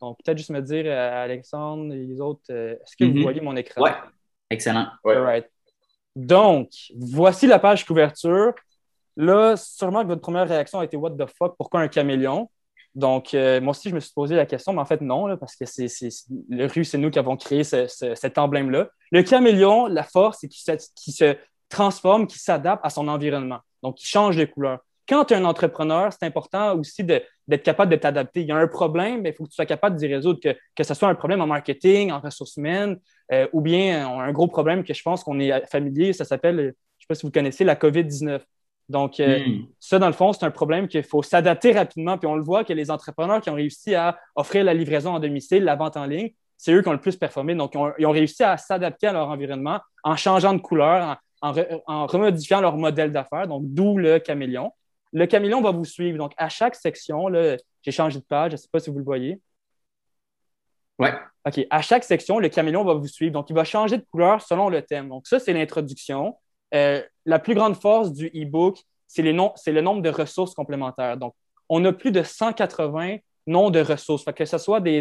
[0.01, 3.23] Donc, peut-être juste me dire, euh, Alexandre et les autres, euh, est-ce que vous mhm.
[3.23, 3.83] voyez mon écran?
[3.83, 3.91] Oui,
[4.51, 4.89] excellent.
[6.15, 8.55] Donc, voici la page couverture.
[9.17, 12.51] Là, sûrement que votre première réaction a été What the fuck, pourquoi un caméléon?
[12.95, 15.55] Donc, euh, moi aussi, je me suis posé la question, mais en fait, non, parce
[15.55, 15.87] que c'est,
[16.49, 18.89] le rue, c'est nous qui avons créé cet emblème-là.
[19.13, 21.37] Le caméléon, la force, c'est qu'il se, se
[21.69, 23.61] transforme, qu'il s'adapte à son environnement.
[23.83, 27.91] Donc, il change de couleur quand tu es un entrepreneur, c'est important aussi d'être capable
[27.91, 28.41] de t'adapter.
[28.43, 30.57] Il y a un problème, mais il faut que tu sois capable d'y résoudre, que,
[30.75, 32.99] que ce soit un problème en marketing, en ressources humaines,
[33.33, 36.63] euh, ou bien un gros problème que je pense qu'on est familier, ça s'appelle, je
[36.63, 38.41] ne sais pas si vous connaissez, la COVID-19.
[38.89, 39.67] Donc, euh, hmm.
[39.81, 42.19] ça, dans le fond, c'est un problème qu'il faut s'adapter rapidement.
[42.19, 45.21] Puis on le voit que les entrepreneurs qui ont réussi à offrir la livraison en
[45.21, 47.55] domicile, la vente en ligne, c'est eux qui ont le plus performé.
[47.55, 51.55] Donc, ils ont, réussi à s'adapter à leur environnement en changeant de couleur, en,
[51.87, 53.49] en remodifiant leur modèle d'affaires.
[53.49, 54.73] Donc, d'où le caméléon.
[55.13, 56.19] Le caméléon va vous suivre.
[56.19, 57.29] Donc, à chaque section,
[57.83, 58.53] j'ai changé de page.
[58.53, 59.41] Je ne sais pas si vous le voyez.
[60.99, 61.09] Oui.
[61.47, 61.67] OK.
[61.71, 63.33] À chaque section, le caméléon va vous suivre.
[63.33, 65.09] Donc, il va changer de couleur selon le thème.
[65.09, 66.37] Donc, ça, c'est l'introduction.
[66.75, 71.17] Euh, la plus grande force du e-book, c'est le nombre de ressources complémentaires.
[71.17, 71.35] Donc,
[71.69, 75.01] on a plus de 180 noms de ressources, que ce soit des,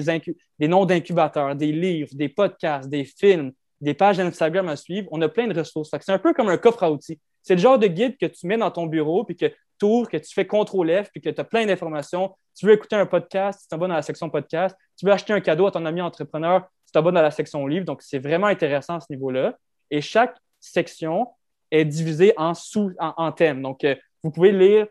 [0.60, 5.08] des noms d'incubateurs, des livres, des podcasts, des films, des pages Instagram à suivre.
[5.12, 5.90] On a plein de ressources.
[5.90, 7.20] C'est un peu comme un coffre à outils.
[7.42, 10.10] C'est le genre de guide que tu mets dans ton bureau, puis que tu ouvres,
[10.10, 12.36] que tu fais contrôle F, puis que tu as plein d'informations.
[12.56, 14.76] Tu veux écouter un podcast, tu t'abonnes dans la section podcast.
[14.98, 17.86] Tu veux acheter un cadeau à ton ami entrepreneur, tu t'abonnes dans la section livre.
[17.86, 19.58] Donc, c'est vraiment intéressant à ce niveau-là.
[19.92, 21.28] Et chaque section
[21.72, 23.62] est divisée en sous, en, thèmes.
[23.62, 24.88] Donc, euh, vous pouvez lire,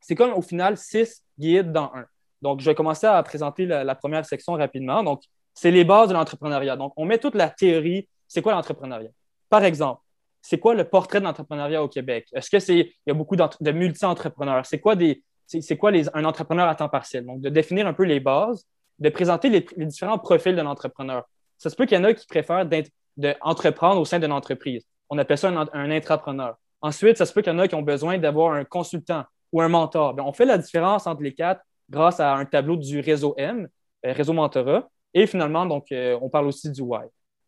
[0.00, 2.04] c'est comme au final six guides dans un.
[2.42, 5.02] Donc, je vais commencer à présenter la, première section rapidement.
[5.02, 6.76] Donc, c'est les bases de l'entrepreneuriat.
[6.76, 8.08] Donc, on met toute la théorie.
[8.26, 9.10] C'est quoi l'entrepreneuriat?
[9.50, 10.00] Par exemple,
[10.42, 12.28] c'est quoi le portrait de l'entrepreneuriat au Québec?
[12.32, 14.64] Est-ce que il y a beaucoup de multi-entrepreneurs?
[14.66, 17.26] C'est quoi des, c'est, quoi un entrepreneur à temps partiel?
[17.26, 18.64] Donc, de définir un peu les bases,
[18.98, 21.28] de présenter les, différents profils de l'entrepreneur.
[21.58, 22.68] Ça se peut qu'il y en a qui préfèrent
[23.16, 24.86] d'entreprendre au sein d'une entreprise.
[25.08, 26.56] On appelle ça un, un intrapreneur.
[26.82, 29.60] Ensuite, ça se peut qu'il y en a qui ont besoin d'avoir un consultant ou
[29.60, 30.14] un mentor.
[30.18, 33.68] on fait la différence entre les quatre grâce à un tableau du réseau M,
[34.06, 34.88] euh, réseau mentorat.
[35.12, 37.06] Et finalement, donc, euh, on parle aussi du why.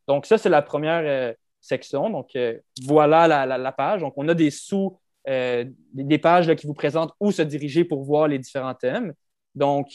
[0.09, 2.11] Donc, ça, c'est la première euh, section.
[2.11, 2.37] Donc,
[2.85, 4.03] voilà la, page.
[4.03, 8.29] Donc, on a des sous, des pages qui vous présentent où se diriger pour voir
[8.29, 9.15] les différents thèmes.
[9.55, 9.89] Donc,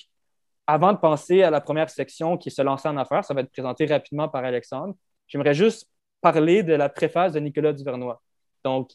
[0.65, 3.41] avant de penser à la première section qui est se lancer en affaires, ça va
[3.41, 4.95] être présenté rapidement par Alexandre.
[5.27, 5.87] J'aimerais juste
[6.21, 8.21] parler de la préface de Nicolas Duvernois.
[8.63, 8.91] Donc,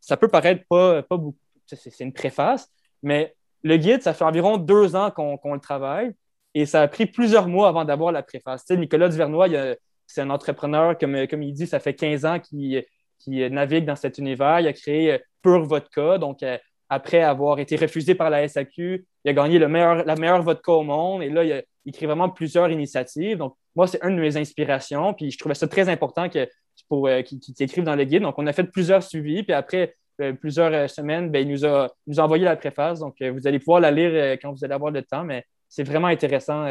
[0.00, 2.70] ça peut paraître pas, pas beaucoup, c'est une préface,
[3.02, 6.12] mais le guide, ça fait environ deux ans qu'on le travaille
[6.54, 8.64] et ça a pris plusieurs mois avant d'avoir la préface.
[8.64, 9.48] Tu sais, Nicolas Duvernois,
[10.08, 12.84] c'est un entrepreneur, comme, comme il dit, ça fait 15 ans qu'il
[13.26, 14.60] navigue dans cet univers.
[14.60, 19.06] Il a créé euh, Pure Vodka, donc euh, après avoir été refusé par la SAQ,
[19.24, 22.06] il a gagné le meilleur, la meilleure vodka au monde et là, il, a, crée
[22.06, 23.38] vraiment plusieurs initiatives.
[23.38, 26.48] Donc, moi, c'est une de mes inspirations, puis je trouvais ça très important que,
[26.88, 27.22] pour euh,
[27.78, 28.22] dans le guide.
[28.22, 31.64] Donc, on a fait plusieurs suivis, puis après, euh, plusieurs euh, semaines, ben, il nous
[31.64, 32.98] a, nous envoyé la préface.
[32.98, 35.84] Donc, euh, vous allez pouvoir la lire quand vous allez avoir le temps, mais c'est
[35.84, 36.66] vraiment intéressant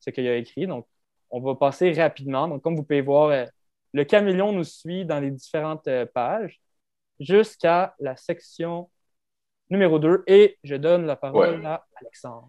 [0.00, 0.66] ce qu'il a écrit.
[0.66, 0.86] Donc,
[1.30, 2.48] on va passer rapidement.
[2.48, 3.46] Donc, comme vous pouvez voir,
[3.92, 6.60] le caméléon nous suit dans les différentes pages
[7.20, 8.90] jusqu'à la section
[9.70, 12.48] numéro 2 et je donne la parole à Alexandre.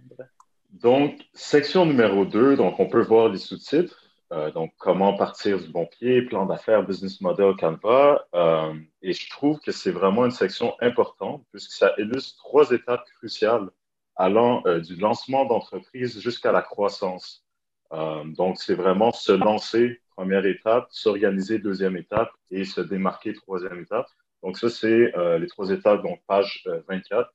[0.70, 4.04] Donc, section numéro 2, donc on peut voir les sous-titres.
[4.34, 8.26] Euh, donc, comment partir du bon pied, plan d'affaires, business model, Canva.
[8.36, 13.06] Euh, et je trouve que c'est vraiment une section importante puisque ça illustre trois étapes
[13.18, 13.70] cruciales
[14.18, 17.46] allant euh, du lancement d'entreprise jusqu'à la croissance.
[17.92, 24.08] Donc, c'est vraiment se lancer, première étape, s'organiser, deuxième étape, et se démarquer, troisième étape.
[24.44, 27.32] Donc, ça, c'est les trois étapes, donc page 24.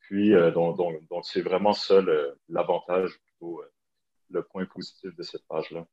[0.00, 2.00] Puis, donc, donc, c'est vraiment ça
[2.48, 3.62] l'avantage, plutôt
[4.30, 5.84] le point positif de cette page-là.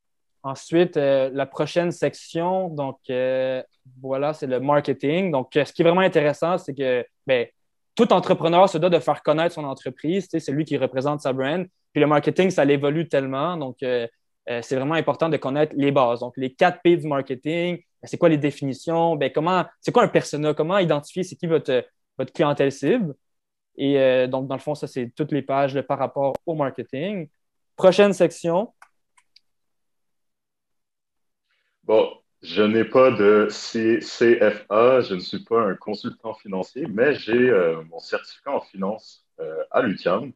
[0.43, 3.61] Ensuite, euh, la prochaine section, donc euh,
[4.01, 5.31] voilà, c'est le marketing.
[5.31, 7.47] Donc, euh, ce qui est vraiment intéressant, c'est que ben,
[7.97, 10.27] tout entrepreneur se doit de faire connaître son entreprise.
[10.29, 11.65] C'est lui qui représente sa brand.
[11.91, 13.57] Puis le marketing, ça évolue tellement.
[13.57, 16.21] Donc, c'est vraiment important de connaître les bases.
[16.21, 19.15] Donc, les quatre P du marketing, ben, c'est quoi les définitions?
[19.15, 20.53] Ben, comment, c'est quoi un persona?
[20.53, 21.83] Comment identifier c'est qui votre,
[22.17, 23.15] votre clientèle cible?
[23.77, 27.27] Et donc, dans le fond, ça, c'est toutes les pages par rapport au marketing.
[27.75, 28.73] Prochaine section,
[31.87, 32.05] Bon,
[32.41, 37.83] je n'ai pas de CFA, je ne suis pas un consultant financier, mais j'ai euh,
[37.85, 40.31] mon certificat en finance euh, à l'UQAM.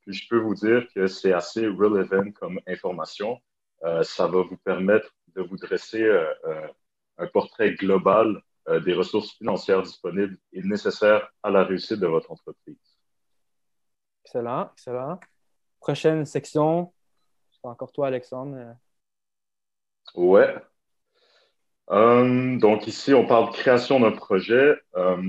[0.00, 3.40] Puis je peux vous dire que c'est assez relevant comme information.
[3.84, 6.08] Euh, ça va vous permettre de vous dresser
[7.18, 8.40] un portrait global
[8.84, 12.78] des ressources financières disponibles et nécessaires à la réussite de votre entreprise.
[14.24, 15.20] Excellent, excellent.
[15.78, 16.92] Prochaine section,
[17.50, 18.76] c'est encore toi, Alexandre.
[20.14, 20.54] Ouais,
[21.90, 24.76] euh, donc ici, on parle de création d'un projet.
[24.96, 25.22] Euh,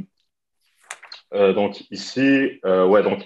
[1.34, 3.24] euh, donc ici, ouais, donc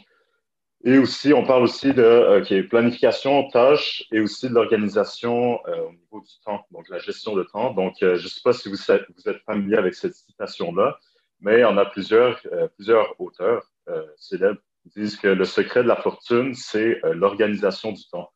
[0.83, 6.39] et aussi, on parle aussi de planification, tâches et aussi de l'organisation au niveau du
[6.43, 7.71] temps, donc la gestion de temps.
[7.73, 10.97] Donc, je ne sais pas si vous, êtes familier avec cette citation-là,
[11.39, 12.41] mais on a plusieurs,
[12.77, 13.71] plusieurs auteurs
[14.17, 18.31] célèbres qui disent que le secret de la fortune, c'est l'organisation du temps.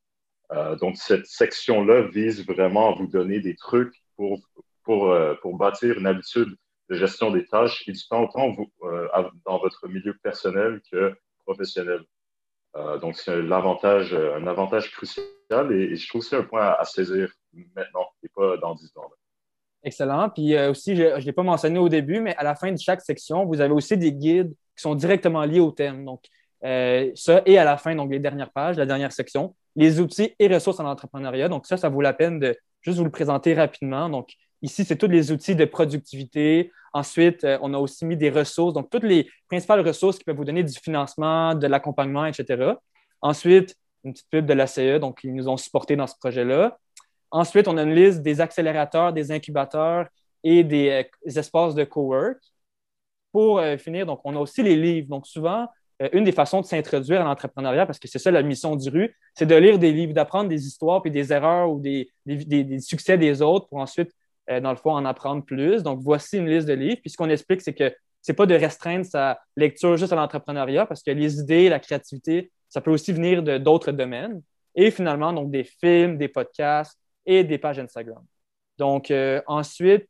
[0.80, 4.40] donc, cette section-là vise vraiment à vous donner des trucs pour
[4.86, 6.56] pour, euh, pour bâtir une habitude
[6.90, 9.08] de gestion des tâches et du temps autant euh,
[9.46, 11.14] dans votre milieu personnel que
[11.46, 12.02] professionnel.
[12.76, 15.26] Euh, donc, c'est un avantage crucial
[15.72, 17.32] et, je trouve que c'est un point à, saisir
[17.76, 19.10] maintenant et pas dans 10 ans.
[19.84, 20.30] Excellent.
[20.30, 23.02] Puis aussi, je ne l'ai pas mentionné au début, mais à la fin de chaque
[23.02, 26.06] section, vous avez aussi des guides qui sont directement liés au thème.
[26.06, 26.24] Donc,
[26.62, 30.48] ça, et à la fin, donc les dernières pages, la dernière section, les outils et
[30.48, 31.50] ressources en entrepreneuriat.
[31.50, 34.10] Donc, ça, ça vaut la peine de juste vous le présenter rapidement.
[34.10, 36.72] Donc, ici, c'est tous les outils de productivité.
[36.94, 40.36] Ensuite, euh, on a aussi mis des ressources, donc toutes les principales ressources qui peuvent
[40.36, 42.74] vous donner du financement, de l'accompagnement, etc.
[43.22, 46.78] Ensuite, une petite pub de l'ACE, donc ils nous ont supportés dans ce projet-là.
[47.32, 50.08] Ensuite, on a une liste des accélérateurs, des incubateurs
[50.44, 51.04] et des, euh,
[51.38, 52.38] espaces de cowork.
[53.32, 55.10] Pour finir, donc, on a aussi les livres.
[55.10, 55.68] Donc, souvent,
[56.02, 58.90] euh, une des façons de s'introduire à l'entrepreneuriat, parce que c'est ça la mission du
[58.90, 62.10] rue, c'est de lire des livres, d'apprendre des histoires, puis des erreurs ou des,
[62.80, 64.12] succès des autres pour ensuite,
[64.50, 65.84] euh, dans le fond, en apprendre plus.
[65.84, 67.00] Donc, voici une liste de livres.
[67.02, 70.86] Puis ce qu'on explique, c'est que c'est pas de restreindre sa lecture juste à l'entrepreneuriat,
[70.86, 74.42] parce que les idées, la créativité, ça peut aussi venir de d'autres domaines.
[74.76, 78.24] Et finalement, donc des films, des podcasts et des pages Instagram.
[78.78, 80.08] Donc, euh, ensuite,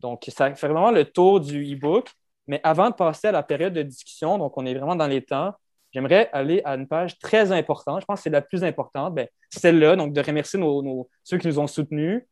[0.00, 2.10] donc, ça fait vraiment le tour du e-book.
[2.46, 5.22] Mais avant de passer à la période de discussion, donc on est vraiment dans les
[5.22, 5.52] temps,
[5.92, 8.00] j'aimerais aller à une page très importante.
[8.00, 9.14] Je pense que c'est la plus importante.
[9.14, 12.22] Ben, celle-là, donc de remercier nos, ceux qui nous ont soutenus,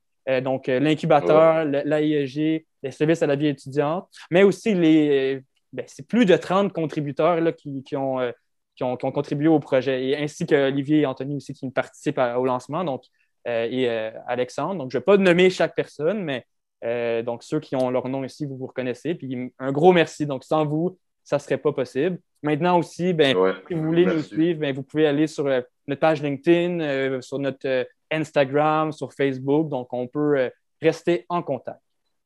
[0.40, 5.42] donc euh, l'incubateur, l'AIEG, les services à la vie étudiante, mais aussi les.
[5.72, 8.32] Ben, c'est plus de 30 contributeurs là, qui, ont, euh,
[8.76, 12.44] qui, ont, contribué au projet, et ainsi que Olivier et Anthony aussi qui participent au
[12.46, 13.02] lancement, donc,
[13.46, 13.88] et
[14.26, 14.76] Alexandre.
[14.76, 16.44] Donc, je ne vais pas nommer chaque personne, mais
[16.84, 19.14] euh, donc, ceux qui ont leur nom ici, vous vous reconnaissez.
[19.14, 20.26] Puis un gros merci.
[20.26, 22.18] Donc, sans vous, ça ne serait pas possible.
[22.42, 23.36] Maintenant aussi, ben,
[23.66, 27.20] si vous voulez nous suivre, ben, vous pouvez aller sur euh, notre page LinkedIn, euh,
[27.20, 29.68] sur notre Instagram, sur Facebook.
[29.68, 31.80] Donc, on peut rester en contact.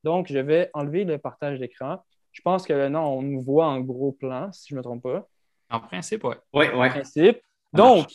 [0.05, 2.03] Donc, je vais enlever le partage d'écran.
[2.33, 5.03] Je pense que maintenant, on nous voit en gros plan, si je ne me trompe
[5.03, 5.27] pas.
[5.71, 6.35] En principe, oui.
[6.53, 6.87] Oui, oui.
[6.87, 7.41] En principe.
[7.73, 8.09] Donc,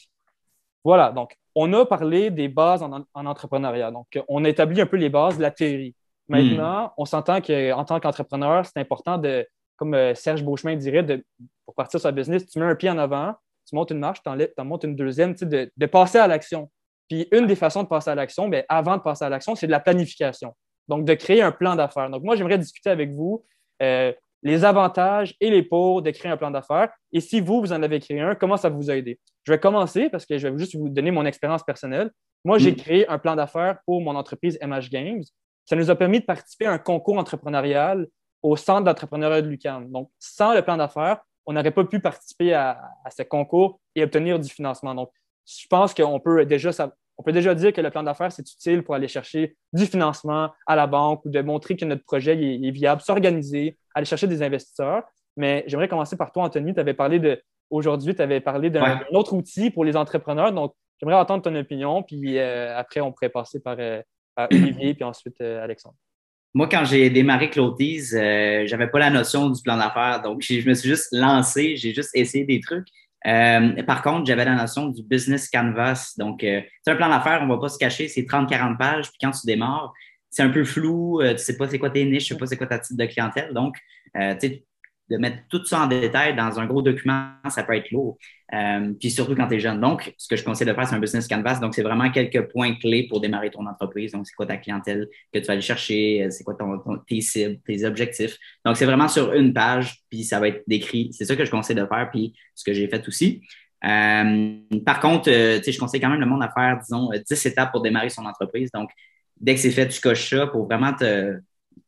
[0.83, 1.11] voilà.
[1.11, 3.91] Donc, on a parlé des bases en, en, entrepreneuriat.
[3.91, 5.95] Donc, on a établi un peu les bases de la théorie.
[6.27, 6.91] Maintenant, hmm.
[6.97, 11.23] on s'entend qu'en tant qu'entrepreneur, c'est important de, comme euh, Serge Beauchemin dirait, de,
[11.65, 14.21] pour partir sur un business, tu mets un pied en avant, tu montes une marche,
[14.23, 16.69] tu en montes une deuxième, de, de passer à l'action.
[17.09, 19.67] Puis une des façons de passer à l'action, bien, avant de passer à l'action, c'est
[19.67, 20.55] de la planification.
[20.87, 22.09] Donc, de créer un plan d'affaires.
[22.09, 23.43] Donc, moi, j'aimerais discuter avec vous
[23.81, 26.89] euh, les avantages et les pour de créer un plan d'affaires.
[27.11, 29.19] Et si vous, vous en avez créé un, comment ça vous a aidé?
[29.43, 32.11] Je vais commencer parce que je vais juste vous donner mon expérience personnelle.
[32.43, 32.75] Moi, j'ai hmm.
[32.75, 35.23] créé un plan d'affaires pour mon entreprise MH Games
[35.65, 38.07] ça nous a permis de participer à un concours entrepreneurial
[38.41, 39.81] au centre d'entrepreneuriat de Lucan.
[39.81, 44.39] Donc, sans le plan d'affaires, on n'aurait pas pu participer à, ce concours et obtenir
[44.39, 44.95] du financement.
[44.95, 45.09] Donc,
[45.45, 46.71] je pense qu'on peut déjà,
[47.17, 50.51] on peut déjà dire que le plan d'affaires, c'est utile pour aller chercher du financement
[50.65, 54.41] à la banque ou de montrer que notre projet est, viable, s'organiser, aller chercher des
[54.41, 55.03] investisseurs.
[55.37, 56.73] Mais j'aimerais commencer par toi, Anthony.
[56.73, 60.51] Tu avais parlé de, aujourd'hui, tu avais parlé d'un autre outil pour les entrepreneurs.
[60.51, 64.01] Donc, j'aimerais entendre ton opinion, puis euh, après, on pourrait passer par, euh,
[64.51, 65.95] Olivier, puis ensuite euh, Alexandre.
[66.55, 70.21] Moi, quand j'ai démarré Clotis, euh, j'avais pas la notion du plan d'affaires.
[70.21, 72.87] Donc, je me suis juste lancé, j'ai juste essayé des trucs.
[73.27, 76.13] Euh, par contre, j'avais la notion du business canvas.
[76.17, 79.09] Donc, euh, c'est un plan d'affaires, on va pas se cacher, c'est 30-40 pages.
[79.09, 79.91] Puis quand tu démarres,
[80.29, 82.57] c'est un peu flou, tu sais pas c'est quoi tes niches, tu sais pas c'est
[82.57, 83.53] quoi ta type de clientèle.
[83.53, 83.75] Donc,
[84.13, 84.65] tu sais,
[85.09, 88.17] de mettre tout ça en détail dans un gros document, ça peut être lourd.
[88.53, 89.79] Euh, puis surtout quand tu es jeune.
[89.79, 91.59] Donc, ce que je conseille de faire, c'est un business canvas.
[91.59, 94.13] Donc, c'est vraiment quelques points clés pour démarrer ton entreprise.
[94.13, 97.21] Donc, c'est quoi ta clientèle que tu vas aller chercher, euh, c'est quoi ton, tes
[97.21, 98.37] cibles, tes objectifs?
[98.65, 101.11] Donc, c'est vraiment sur une page, puis ça va être décrit.
[101.13, 103.41] C'est ça que je conseille de faire, puis ce que j'ai fait aussi.
[103.85, 107.71] Euh, par contre, sais, je conseille quand même le monde à faire, disons, 10 étapes
[107.71, 108.71] pour démarrer son entreprise.
[108.71, 108.89] Donc,
[109.39, 111.37] dès que c'est fait, tu coches ça pour vraiment te,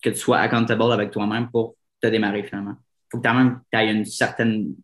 [0.04, 2.76] que tu sois accountable avec toi-même pour te démarrer finalement
[3.10, 4.76] faut que quand même tu aies une certaine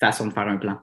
[0.00, 0.78] façon de faire un plan.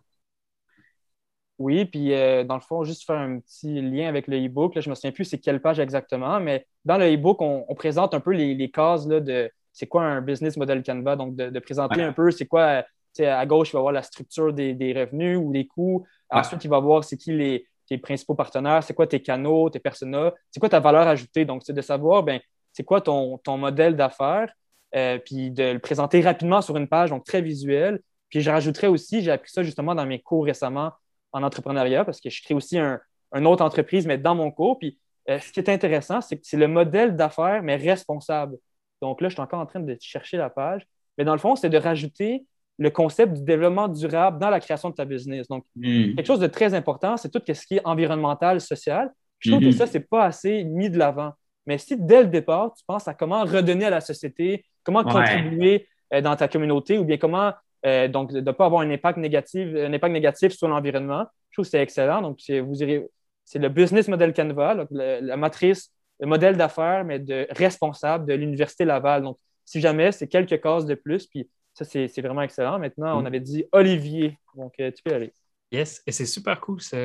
[1.62, 4.74] Oui, puis euh, dans le fond, juste faire un petit lien avec le e-book.
[4.76, 8.16] je ne me souviens plus c'est quelle page exactement, mais dans le e-book, on, présente
[8.16, 12.02] un peu les, cases là, de c'est quoi un business model Canva, donc de, présenter
[12.02, 12.84] un peu c'est quoi,
[13.20, 16.04] à gauche, il va voir la structure des, revenus ou des coûts.
[16.32, 19.80] Ensuite, il va voir c'est qui les, tes principaux partenaires, c'est quoi tes canaux, tes
[19.80, 21.46] personas, c'est quoi ta valeur ajoutée.
[21.46, 22.40] Donc, c'est de savoir, ben,
[22.74, 24.52] c'est quoi ton, ton modèle d'affaires
[24.96, 28.02] euh, puis de le présenter rapidement sur une page, donc très visuel.
[28.30, 30.92] Puis je rajouterais aussi, j'ai appris ça justement dans mes cours récemment
[31.32, 33.00] en entrepreneuriat, parce que je crée aussi un,
[33.34, 34.80] une autre entreprise, mais dans mon cours.
[34.80, 34.98] Puis
[35.30, 38.58] euh, ce qui est intéressant, c'est que c'est le modèle d'affaires, mais responsable.
[39.02, 40.86] Donc là, je suis encore en train de chercher la page.
[41.18, 42.46] Mais dans le fond, c'est de rajouter
[42.78, 45.48] le concept du développement durable dans la création de ta business.
[45.48, 46.16] Donc, hmm.
[46.16, 49.12] quelque chose de très important, c'est tout ce qui est environnemental, social.
[49.40, 49.74] Je trouve que hmm.
[49.74, 51.32] ça, ce n'est pas assez mis de l'avant.
[51.66, 55.88] Mais si dès le départ, tu penses à comment redonner à la société, comment contribuer
[56.14, 57.54] euh, dans ta communauté ou bien comment
[57.86, 61.56] euh, donc de ne pas avoir un impact négatif, un impact négatif sur l'environnement, je
[61.56, 62.22] trouve que c'est excellent.
[62.22, 63.08] Donc, vous irez,
[63.44, 68.86] c'est le business model Canva, la matrice, le modèle d'affaires, mais de responsable de l'Université
[68.86, 69.24] Laval.
[69.24, 71.26] Donc, si jamais, c'est quelques cases de plus.
[71.28, 72.78] Puis Ça, c'est vraiment excellent.
[72.78, 73.26] Maintenant, on mm.
[73.26, 74.38] avait dit Olivier.
[74.56, 75.34] Donc, tu peux aller.
[75.72, 76.98] Yes, et c'est super cool ça,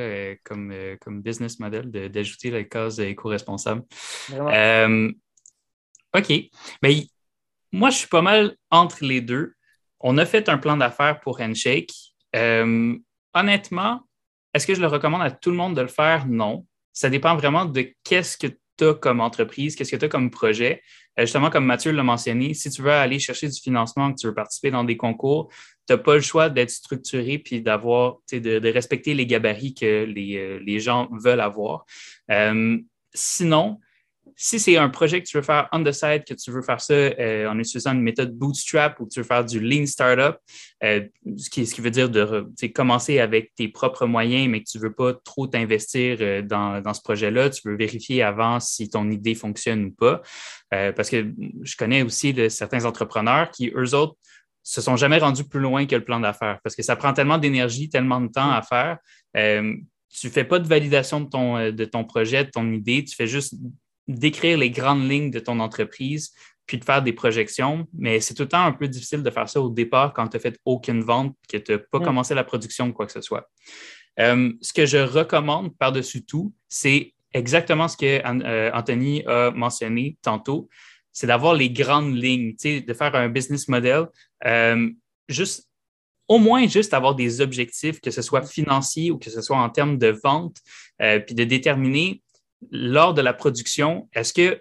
[0.43, 3.83] comme, comme business model d'ajouter la case éco-responsable.
[6.13, 6.33] OK.
[6.83, 7.07] Mais
[7.71, 9.53] moi, je suis pas mal entre les deux.
[9.99, 11.91] On a fait un plan d'affaires pour Handshake.
[12.35, 12.95] Euh,
[13.33, 14.01] honnêtement,
[14.53, 16.27] est-ce que je le recommande à tout le monde de le faire?
[16.27, 16.65] Non.
[16.93, 20.29] Ça dépend vraiment de qu'est-ce que tu as comme entreprise, qu'est-ce que tu as comme
[20.29, 20.81] projet.
[21.19, 24.27] Euh, justement, comme Mathieu l'a mentionné, si tu veux aller chercher du financement, que tu
[24.27, 25.51] veux participer dans des concours,
[25.87, 30.03] tu n'as pas le choix d'être structuré puis d'avoir, de, de, respecter les gabarits que
[30.05, 31.85] les, euh, les gens veulent avoir.
[33.13, 33.79] sinon,
[34.39, 36.79] si c'est un projet que tu veux faire on the side, que tu veux faire
[36.79, 40.37] ça euh, en utilisant une méthode bootstrap ou que tu veux faire du lean startup,
[40.83, 41.01] euh,
[41.37, 44.77] ce, qui, ce qui veut dire de commencer avec tes propres moyens, mais que tu
[44.77, 48.89] ne veux pas trop t'investir euh, dans, dans, ce projet-là, tu veux vérifier avant si
[48.89, 50.21] ton idée fonctionne ou pas.
[50.69, 54.15] parce que je connais aussi certains entrepreneurs qui, eux autres,
[54.61, 57.39] se sont jamais rendus plus loin que le plan d'affaires parce que ça prend tellement
[57.39, 58.97] d'énergie, tellement de temps à faire.
[59.33, 63.15] tu ne fais pas de validation de ton, de ton projet, de ton idée, tu
[63.15, 63.55] fais juste
[64.07, 66.33] d'écrire les grandes lignes de ton entreprise,
[66.67, 67.87] puis de faire des projections.
[67.97, 70.37] Mais c'est tout le temps un peu difficile de faire ça au départ quand tu
[70.37, 72.03] n'as fait aucune vente, que tu n'as pas mm.
[72.03, 73.49] commencé la production de quoi que ce soit.
[74.19, 80.17] Euh, ce que je recommande par-dessus tout, c'est exactement ce que euh, Anthony a mentionné
[80.21, 80.69] tantôt,
[81.11, 84.07] c'est d'avoir les grandes lignes, de faire un business model,
[84.45, 84.89] euh,
[85.29, 85.67] juste
[86.27, 89.69] au moins juste avoir des objectifs, que ce soit financier ou que ce soit en
[89.69, 90.57] termes de vente,
[90.99, 92.21] puis de déterminer
[92.71, 94.59] lors de la production, est-ce que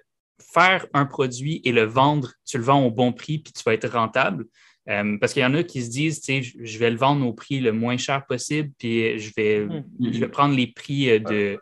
[0.53, 3.75] faire un produit et le vendre, tu le vends au bon prix puis tu vas
[3.75, 4.47] être rentable?
[4.89, 7.27] Euh, parce qu'il y en a qui se disent, tu sais, je vais le vendre
[7.27, 9.67] au prix le moins cher possible, puis je vais,
[10.01, 11.57] je vais prendre les prix euh,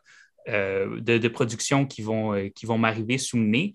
[0.48, 3.72] euh, de, de, production qui vont, qui vont m'arriver sous le nez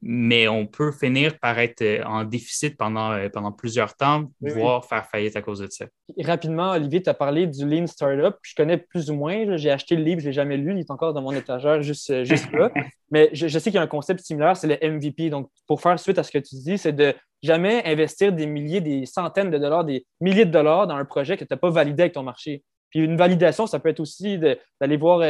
[0.00, 4.84] mais on peut finir par être euh, en déficit pendant, euh, pendant plusieurs temps, voire
[4.84, 5.86] faire faillite à cause de ça.
[6.24, 8.34] rapidement, Olivier, tu as parlé du Lean Startup.
[8.42, 9.56] Je connais plus ou moins.
[9.56, 10.72] J'ai acheté le livre, je ne l'ai jamais lu.
[10.72, 12.70] Il est encore dans mon étagère juste, euh, juste là.
[13.10, 15.30] mais je, sais qu'il y a un concept similaire, c'est le MVP.
[15.30, 18.80] Donc, pour faire suite à ce que tu dis, c'est de jamais investir des milliers,
[18.80, 21.70] des centaines de dollars, des milliers de dollars dans un projet que tu n'as pas
[21.70, 22.62] validé avec ton marché.
[22.90, 25.22] Puis une validation, ça peut être aussi d'aller voir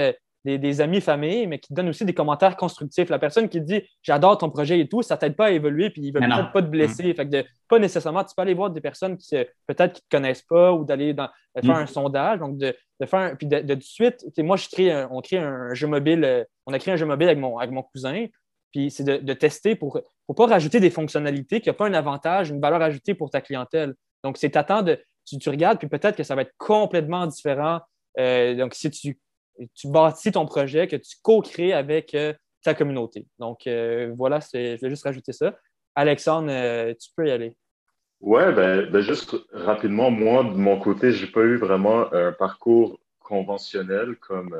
[0.56, 3.10] des, amis, famille, mais qui te donnent aussi des commentaires constructifs.
[3.10, 5.90] La personne qui dit J'adore ton projet et tout, ça ne t'aide pas à évoluer,
[5.90, 7.12] puis ils ne veulent peut-être pas te blesser.
[7.12, 7.14] Mm.
[7.14, 10.16] Fait que pas nécessairement, tu peux aller voir des personnes qui peut-être qui ne te
[10.16, 11.30] connaissent pas ou d'aller faire
[11.62, 11.70] mm.
[11.70, 12.38] un sondage.
[12.38, 16.24] Donc, de, faire puis de, de, suite, moi, je crée on crée un jeu mobile,
[16.24, 18.26] euh, on a créé un jeu mobile avec mon, avec mon cousin.
[18.72, 22.50] Puis c'est de, tester pour ne pas rajouter des fonctionnalités qui n'ont pas un avantage,
[22.50, 23.94] une valeur ajoutée pour ta clientèle.
[24.24, 25.00] Donc, c'est t'attends de.
[25.26, 27.80] Tu, tu, regardes, puis peut-être que ça va être complètement différent.
[28.18, 29.18] Euh, donc, si tu
[29.74, 33.26] tu bâtis ton projet que tu co-crées avec euh, ta communauté.
[33.38, 35.56] Donc, euh, voilà, je vais juste rajouter ça.
[35.94, 37.54] Alexandre, euh, tu peux y aller.
[38.20, 42.32] Ouais, ben, ben, juste rapidement, moi, de mon côté, je n'ai pas eu vraiment un
[42.32, 44.56] parcours conventionnel comme,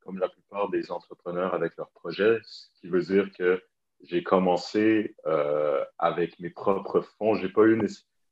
[0.00, 3.62] comme la plupart des entrepreneurs avec leurs projets, ce qui veut dire que
[4.02, 5.14] j'ai commencé
[5.98, 7.34] avec mes propres fonds.
[7.34, 7.80] Je n'ai pas eu,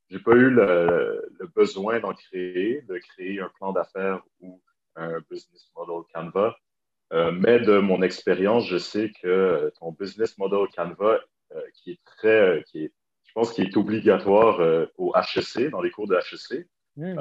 [0.09, 4.61] j'ai pas eu le, le besoin d'en créer, de créer un plan d'affaires ou
[4.97, 6.55] un business model Canva.
[7.13, 11.19] Euh, mais de mon expérience, je sais que ton business model Canva,
[11.55, 15.81] euh, qui est très, qui est, je pense qu'il est obligatoire euh, au HEC, dans
[15.81, 16.67] les cours de HEC.
[16.97, 17.15] Hmm.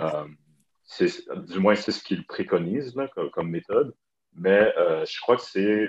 [1.46, 3.94] du moins, c'est ce qu'il préconise là, comme, méthode.
[4.32, 5.88] Mais je crois que c'est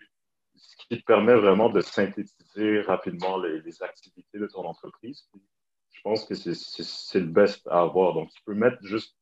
[0.56, 5.30] ce qui te permet vraiment de synthétiser rapidement les, les activités de ton entreprise.
[5.93, 8.13] Je pense que c'est le best à avoir.
[8.13, 9.16] Donc, tu peux mettre juste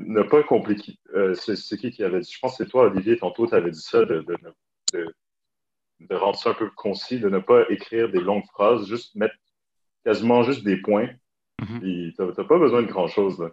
[0.00, 0.98] ne pas compliquer.
[1.14, 3.70] Euh, c'est qui qui avait dit Je pense que c'est toi, Olivier, tantôt, tu avais
[3.70, 4.24] dit ça, de,
[4.92, 9.34] de, rendre ça un peu concis, de ne pas écrire des longues phrases, juste mettre
[10.04, 11.08] quasiment juste des points.
[11.60, 12.14] Mm-hmm.
[12.14, 13.48] Tu n'as pas besoin de grand-chose.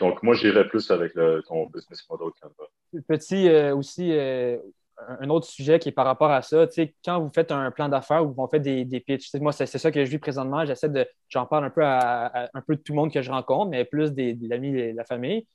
[0.00, 1.14] Donc, moi, j'irais plus avec
[1.46, 2.68] ton business model Canva.
[3.08, 4.58] Petit euh, aussi, euh,
[5.20, 6.66] un autre sujet qui est par rapport à ça,
[7.04, 9.90] quand vous faites un plan d'affaires ou vous faites des, des pitchs, moi, c'est ça
[9.90, 10.64] que je vis présentement.
[10.64, 13.30] J'essaie de, j'en parle un peu à, un peu de tout le monde que je
[13.30, 15.46] rencontre, mais plus des, amis et de la famille.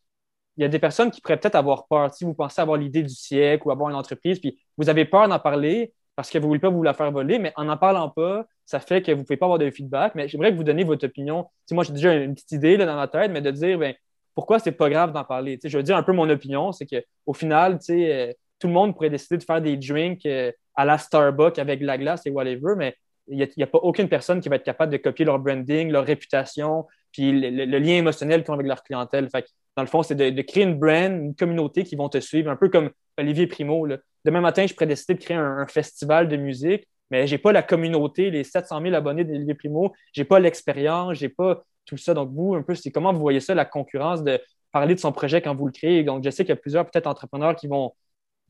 [0.58, 2.14] Il y a des personnes qui pourraient peut-être avoir peur.
[2.14, 5.28] Si vous pensez avoir l'idée du siècle ou avoir une entreprise, puis vous avez peur
[5.28, 7.78] d'en parler parce que vous ne voulez pas vous la faire voler, mais en n'en
[7.78, 10.14] parlant pas, ça fait que vous ne pouvez pas avoir de feedback.
[10.16, 11.48] Mais j'aimerais que vous donniez votre opinion.
[11.72, 13.96] moi, j'ai déjà une petite idée là, dans ma tête, mais de dire, ben,
[14.36, 15.60] pourquoi c'est pas grave d'en parler?
[15.64, 18.74] je veux dire un peu mon opinion, c'est qu'au final, tu sais, euh, tout le
[18.74, 22.30] monde pourrait décider de faire des drinks euh, à la Starbucks avec la glace et
[22.32, 22.96] whatever, mais
[23.28, 26.06] il n'y a, pas aucune personne qui va être capable de copier leur branding, leur
[26.06, 29.30] réputation, puis le, lien émotionnel qu'ils ont avec leur clientèle.
[29.30, 29.46] Fait
[29.76, 32.56] dans le fond, c'est de, créer une brand, une communauté qui vont te suivre, un
[32.56, 33.88] peu comme Olivier Primo.
[34.26, 37.52] Demain matin, je pourrais décider de créer un, festival de musique, mais je n'ai pas
[37.52, 41.64] la communauté, les 700 000 abonnés d'Olivier Primo, je n'ai pas l'expérience, je n'ai pas
[41.86, 42.14] tout ça.
[42.14, 44.40] Donc, vous, un peu, c'est comment vous voyez ça, la concurrence de
[44.72, 46.04] parler de son projet quand vous le créez.
[46.04, 47.94] Donc, je sais qu'il y a plusieurs peut-être entrepreneurs qui vont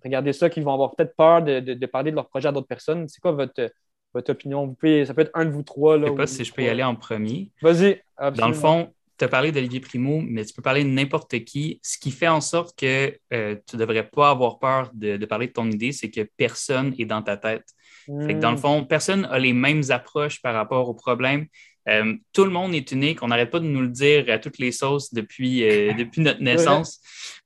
[0.04, 3.08] regarder ça, qui vont avoir peut-être peur de, parler de leur projet à d'autres personnes.
[3.08, 3.72] C'est quoi votre,
[4.14, 4.68] votre opinion?
[4.68, 5.98] Vous pouvez, ça peut être un de vous trois.
[5.98, 7.52] Là, je ne sais pas si je peux y aller en premier.
[7.62, 8.02] Vas-y.
[8.36, 11.80] Dans le fond, tu as parlé d'Olivier Primo, mais tu peux parler de n'importe qui.
[11.84, 15.48] Ce qui fait en sorte que euh, tu ne devrais pas avoir peur de, parler
[15.48, 17.66] de ton idée, c'est que personne est dans ta tête.
[18.08, 18.58] dans le hmm.
[18.58, 21.48] fond, personne n'a les mêmes approches par rapport au problème.
[21.90, 23.22] Euh, tout le monde est unique.
[23.22, 26.42] On n'arrête pas de nous le dire à toutes les sauces depuis, euh, depuis notre
[26.42, 27.00] naissance.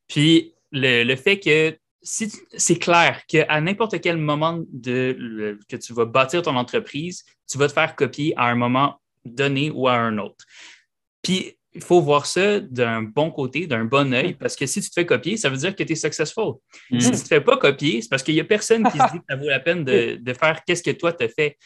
[0.08, 6.06] Puis le, fait que si c'est clair qu'à n'importe quel moment de, que tu vas
[6.06, 10.18] bâtir ton entreprise, tu vas te faire copier à un moment donné ou à un
[10.18, 10.45] autre.
[11.22, 14.89] Puis il faut voir ça d'un bon côté, d'un bon œil, parce que si tu
[14.89, 16.56] te fais copier, ça veut dire que tu es successful.
[16.89, 19.12] Si tu ne te fais pas copier, c'est parce qu'il n'y a personne qui se
[19.12, 21.58] dit que ça vaut la peine de, de faire qu'est-ce que toi te fais.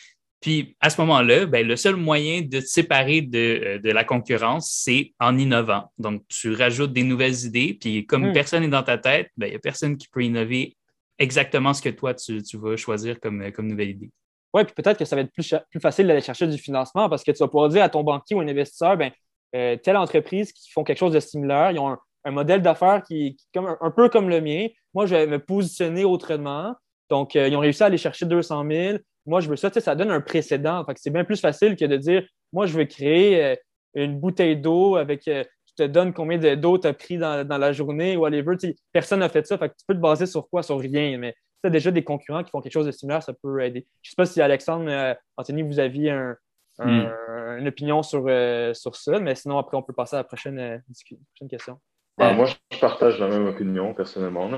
[0.41, 4.71] Puis à ce moment-là, ben, le seul moyen de te séparer de, euh, la concurrence,
[4.71, 5.91] c'est en innovant.
[5.99, 8.33] Donc, tu rajoutes des nouvelles idées, puis comme hmm.
[8.33, 10.75] personne n'est dans ta tête, ben, il n'y a personne qui peut innover
[11.19, 14.09] exactement ce que toi, tu, vas choisir comme, comme nouvelle idée.
[14.53, 17.23] Oui, puis peut-être que ça va être plus, plus facile d'aller chercher du financement parce
[17.23, 19.11] que tu vas pouvoir dire à ton banquier ou un investisseur, ben,
[19.55, 23.27] euh, telle entreprise qui font quelque chose de similaire, ils ont un, modèle d'affaires qui,
[23.27, 24.67] est comme, un, peu comme le mien.
[24.93, 26.73] Moi, je vais me positionner autrement.
[27.09, 29.69] Donc, euh, ils ont réussi à aller chercher 200 000 moi, je veux ça.
[29.69, 30.86] Tu sais, ça donne un précédent.
[30.95, 33.55] c'est bien plus facile que de dire, moi, je veux créer euh,
[33.93, 37.72] une bouteille d'eau avec, euh, je te donne combien d'eau tu as pris dans, la
[37.72, 38.57] journée ou whatever.
[38.57, 39.57] Tu personne n'a fait ça.
[39.57, 40.63] Fait tu peux te baser sur quoi?
[40.63, 41.17] Sur rien.
[41.17, 43.86] Mais tu as déjà des concurrents qui font quelque chose de similaire, ça peut aider.
[44.01, 46.11] Je ne sais pas si Alexandre, euh, Anthony, vous aviez
[46.80, 47.07] hmm.
[47.59, 48.24] une opinion sur,
[48.74, 50.84] sur ça, mais sinon, après, on peut passer à la prochaine,
[51.36, 51.80] prochaine question.
[52.17, 54.49] Ben, moi, je partage la même opinion, personnellement.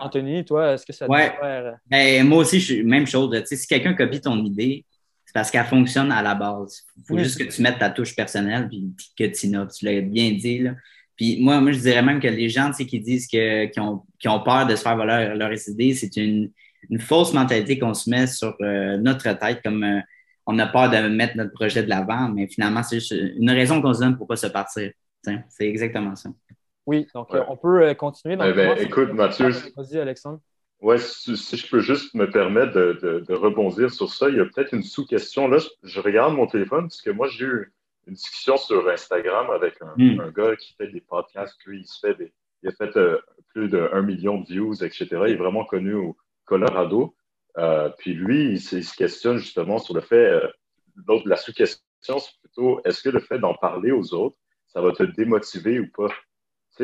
[0.00, 1.78] Anthony, toi, est-ce que ça te faire...
[1.86, 3.42] Ben, moi aussi, je même chose.
[3.44, 4.84] si quelqu'un copie ton idée,
[5.24, 6.84] c'est parce qu'elle fonctionne à la base.
[6.96, 9.70] Il faut juste que tu mettes ta touche personnelle puis que tu innoves.
[9.76, 10.58] Tu l'as bien dit.
[10.58, 10.74] Là.
[11.16, 14.28] Puis moi, moi, je dirais même que les gens qui disent que, qui, ont, qui
[14.28, 16.50] ont peur de se faire voler leurs idées, c'est une,
[16.90, 20.00] une, fausse mentalité qu'on se met sur euh, notre tête comme euh,
[20.46, 23.82] on a peur de mettre notre projet de l'avant, mais finalement, c'est juste une raison
[23.82, 24.92] qu'on se donne pour ne pas se partir.
[25.48, 26.30] C'est exactement ça.
[26.86, 28.34] Oui, donc euh, on peut euh, continuer.
[28.34, 29.50] Eh ben, écoute, Mathieu.
[29.76, 30.40] Vas-y, Alexandre.
[30.80, 34.72] Oui, si, je peux juste me permettre de, rebondir sur ça, il y a peut-être
[34.72, 35.48] une sous-question.
[35.48, 37.72] Là, je, regarde mon téléphone parce que moi, j'ai eu
[38.06, 40.32] une discussion sur Instagram avec un, hmm.
[40.36, 41.56] gars qui fait des podcasts.
[41.66, 42.32] Lui, il, se fait des,
[42.62, 43.18] il a fait euh,
[43.48, 45.08] plus d'un million de views, etc.
[45.26, 47.16] Il est vraiment connu au Colorado.
[47.98, 50.40] puis lui, il, se questionne justement sur le fait,
[51.08, 54.36] l'autre, la sous-question, c'est plutôt est-ce que le fait d'en parler aux autres,
[54.68, 56.12] ça va te démotiver ou pas?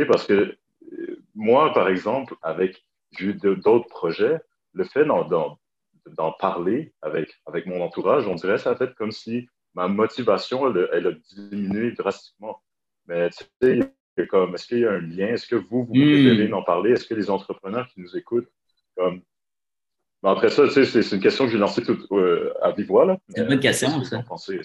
[0.06, 0.56] Parce que
[0.92, 2.84] euh, moi, par exemple, avec
[3.20, 4.38] d'autres projets,
[4.72, 9.88] le fait d'en parler avec, avec mon entourage, on dirait ça fait comme si ma
[9.88, 12.62] motivation, elle, a diminué drastiquement.
[13.06, 13.78] Mais tu sais,
[14.16, 15.28] est-ce qu'il y a un lien?
[15.28, 16.54] Est-ce que vous, vous préférez hmm.
[16.54, 16.92] en parler?
[16.92, 18.48] Est-ce que les entrepreneurs qui nous écoutent,
[18.96, 19.22] comme...
[20.22, 23.16] après ça, tu sais, c'est une question que j'ai lancée tout, euh, à vive voix.
[23.28, 24.22] C'est une bonne question, ça.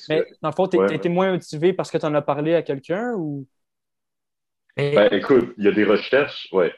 [0.10, 2.62] Mais dans le fond, tu été moins motivé parce que tu en as parlé à
[2.62, 3.48] quelqu'un ou?
[4.78, 6.74] Ben, écoute, il y a des recherches, ouais.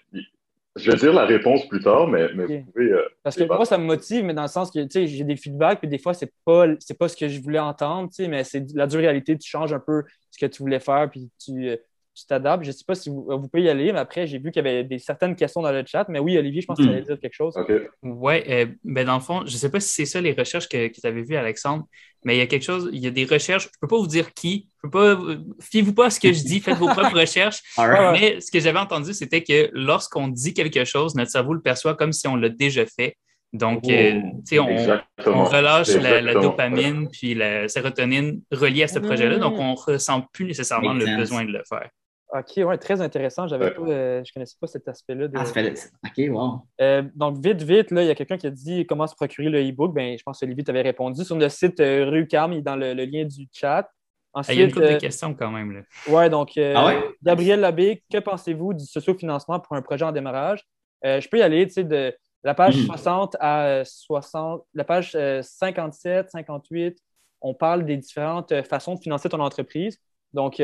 [0.75, 2.91] Je vais dire la réponse plus tard, mais, mais vous pouvez.
[2.91, 5.79] Euh, Parce que moi, ça me motive, mais dans le sens que j'ai des feedbacks,
[5.79, 6.65] puis des fois, c'est pas,
[6.97, 9.37] pas ce que je voulais entendre, mais c'est la dure réalité.
[9.37, 11.75] Tu changes un peu ce que tu voulais faire, puis tu, euh,
[12.19, 12.63] tu t'adaptes.
[12.63, 14.63] Je ne sais pas si vous, vous, pouvez y aller, mais après, j'ai vu qu'il
[14.63, 16.05] y avait des, certaines questions dans le chat.
[16.09, 17.55] Mais oui, Olivier, je pense que tu allais dire quelque chose.
[18.03, 20.67] Oui, euh, ben dans le fond, je ne sais pas si c'est ça les recherches
[20.67, 21.85] que, que tu avais vues, Alexandre,
[22.25, 23.97] mais il y a quelque chose, il y a des recherches, je ne peux pas
[23.97, 25.19] vous dire qui, je peux pas,
[25.61, 27.61] fiez-vous pas à ce que je dis, faites vos propres recherches.
[27.77, 31.95] Mais ce que j'avais entendu, c'était que lorsqu'on dit quelque chose, notre cerveau le perçoit
[31.95, 33.15] comme si on l'a déjà fait.
[33.51, 39.39] Donc, euh, tu sais, on, relâche la, dopamine puis la sérotonine reliée à ce projet-là.
[39.39, 41.89] Donc, on ne ressent plus nécessairement le besoin de le faire.
[42.31, 43.47] OK, ouais, très intéressant.
[43.47, 45.27] J'avais pas, euh, je ne connaissais pas cet aspect-là.
[45.33, 46.61] Ah, OK, wow.
[46.79, 49.49] Euh, donc, vite, vite, là, il y a quelqu'un qui a dit comment se procurer
[49.49, 49.93] le e-book.
[49.95, 52.75] Ben, je pense que Olivier t'avait répondu sur le site euh, RUCAM, il est dans
[52.75, 53.89] le, lien du chat.
[54.31, 55.71] Ensuite, il y a une couple de questions quand même.
[55.71, 55.81] Là.
[56.07, 60.63] Ouais, donc, ah Gabriel Labbé, que pensez-vous du socio-financement pour un projet en démarrage?
[61.03, 63.37] je peux y aller, tu sais, de la page 60 hmm.
[63.39, 66.99] à 60, la page 57, 58,
[67.41, 69.97] on parle des différentes façons de financer ton entreprise.
[70.31, 70.61] Donc,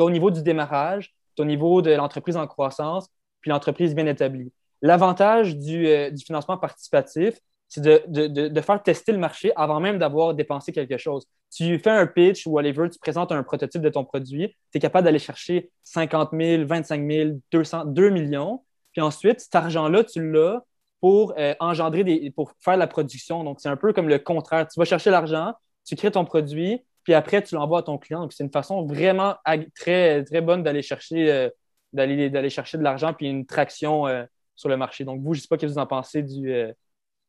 [0.00, 3.08] au niveau du démarrage, au niveau de l'entreprise en croissance,
[3.40, 4.52] puis l'entreprise bien établie.
[4.82, 7.38] L'avantage du, euh, financement participatif,
[7.68, 11.26] c'est de, faire tester le marché avant même d'avoir dépensé quelque chose.
[11.50, 14.80] Tu fais un pitch ou whatever, tu présentes un prototype de ton produit, tu es
[14.80, 18.62] capable d'aller chercher 50 000, 25 000, 200, 2 millions.
[18.92, 20.62] Puis ensuite, cet argent-là, tu l'as
[21.00, 23.44] pour euh, engendrer des, pour faire la production.
[23.44, 24.68] Donc, c'est un peu comme le contraire.
[24.68, 25.52] Tu vas chercher l'argent,
[25.84, 28.20] tu crées ton produit, puis après, tu l'envoies à ton client.
[28.22, 29.36] Donc, c'est une façon vraiment
[29.74, 31.50] très, très bonne d'aller chercher, euh,
[31.92, 34.24] d'aller, chercher de l'argent puis une traction euh,
[34.56, 35.04] sur le marché.
[35.04, 36.72] Donc, vous, je ne sais pas ce que vous en pensez du, euh,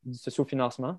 [0.02, 0.98] du sociofinancement.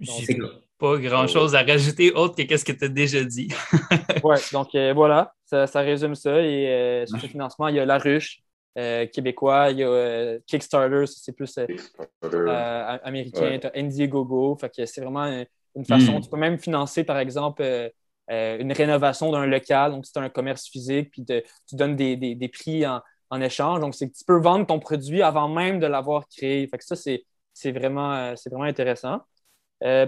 [0.00, 0.38] J'ai
[0.76, 3.48] pas grand-chose à rajouter autre que ce que tu as déjà dit.
[4.22, 6.40] oui, donc voilà, ça, résume ça.
[6.40, 8.40] Et sur le financement, il y a La Ruche,
[8.76, 11.58] québécois, il y a Kickstarter, c'est plus
[12.22, 15.44] américain, tu as Indiegogo, fait que c'est vraiment
[15.74, 16.18] une façon.
[16.18, 16.20] Hmm.
[16.20, 17.88] Tu peux même financer, par exemple, euh,
[18.30, 19.92] euh, une rénovation d'un local.
[19.92, 23.80] Donc, c'est un commerce physique, puis tu donnes des, prix en, échange.
[23.80, 26.66] Donc, c'est que tu peux vendre ton produit avant même de l'avoir créé.
[26.68, 29.20] Fait que ça, c'est vraiment, euh, vraiment intéressant.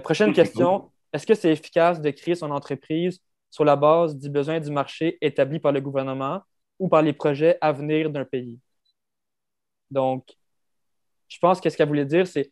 [0.03, 0.91] prochaine question.
[1.13, 5.17] Est-ce que c'est efficace de créer son entreprise sur la base du besoin du marché
[5.19, 6.41] établi par le gouvernement
[6.79, 8.59] ou par les projets à venir d'un pays?
[9.89, 10.25] Donc,
[11.27, 12.51] je pense que ce qu'elle voulait dire, c'est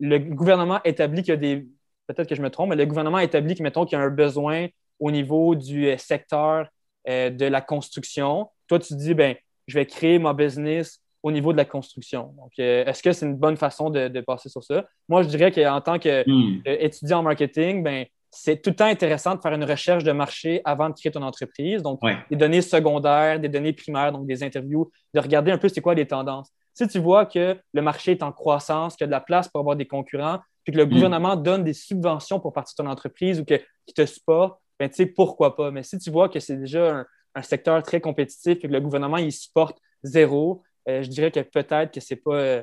[0.00, 1.68] le gouvernement établit qu'il y a des,
[2.14, 4.66] peut-être que je me trompe, mais le gouvernement établit qu'il y a un besoin
[4.98, 6.68] au niveau du euh, secteur
[7.08, 8.48] euh, de la construction.
[8.68, 9.34] Toi, tu dis, ben,
[9.66, 12.34] je vais créer mon business au niveau de la construction.
[12.36, 14.84] Donc, euh, est-ce que c'est une bonne façon de, passer sur ça?
[15.08, 17.20] Moi, je dirais qu'en tant qu'étudiant hmm.
[17.20, 20.88] en marketing, ben, c'est tout le temps intéressant de faire une recherche de marché avant
[20.88, 21.82] de créer ton entreprise.
[21.82, 22.00] Donc,
[22.30, 25.94] des données secondaires, des données primaires, donc des interviews, de regarder un peu c'est quoi
[25.94, 26.48] les tendances.
[26.80, 29.48] Si tu vois que le marché est en croissance, qu'il y a de la place
[29.48, 30.90] pour avoir des concurrents, puis que le mm.
[30.90, 33.60] gouvernement donne des subventions pour partir de ton entreprise ou qu'il
[33.94, 35.70] te supporte, ben, tu sais, pourquoi pas?
[35.70, 37.04] Mais si tu vois que c'est déjà
[37.34, 41.40] un, secteur très compétitif et que le gouvernement, il supporte zéro, euh, je dirais que
[41.40, 42.62] peut-être que ce n'est pas, euh,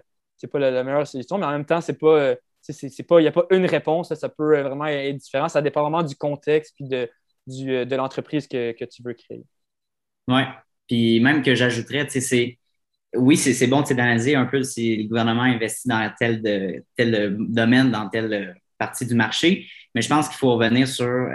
[0.52, 2.08] pas la, meilleure solution, mais en même temps, c'est pas.
[2.08, 2.36] Euh,
[3.08, 5.48] pas, il n'y a pas une réponse, ça peut vraiment être différent.
[5.48, 9.46] Ça dépend vraiment du contexte et de, de l'entreprise que, que, tu veux créer.
[10.28, 10.42] Oui.
[10.88, 12.58] Puis même que j'ajouterais, c'est
[13.16, 17.92] oui, c'est bon d'analyser un peu si le gouvernement investit dans tel, de, tel domaine,
[17.92, 21.30] dans telle partie du marché, mais je pense qu'il faut revenir sur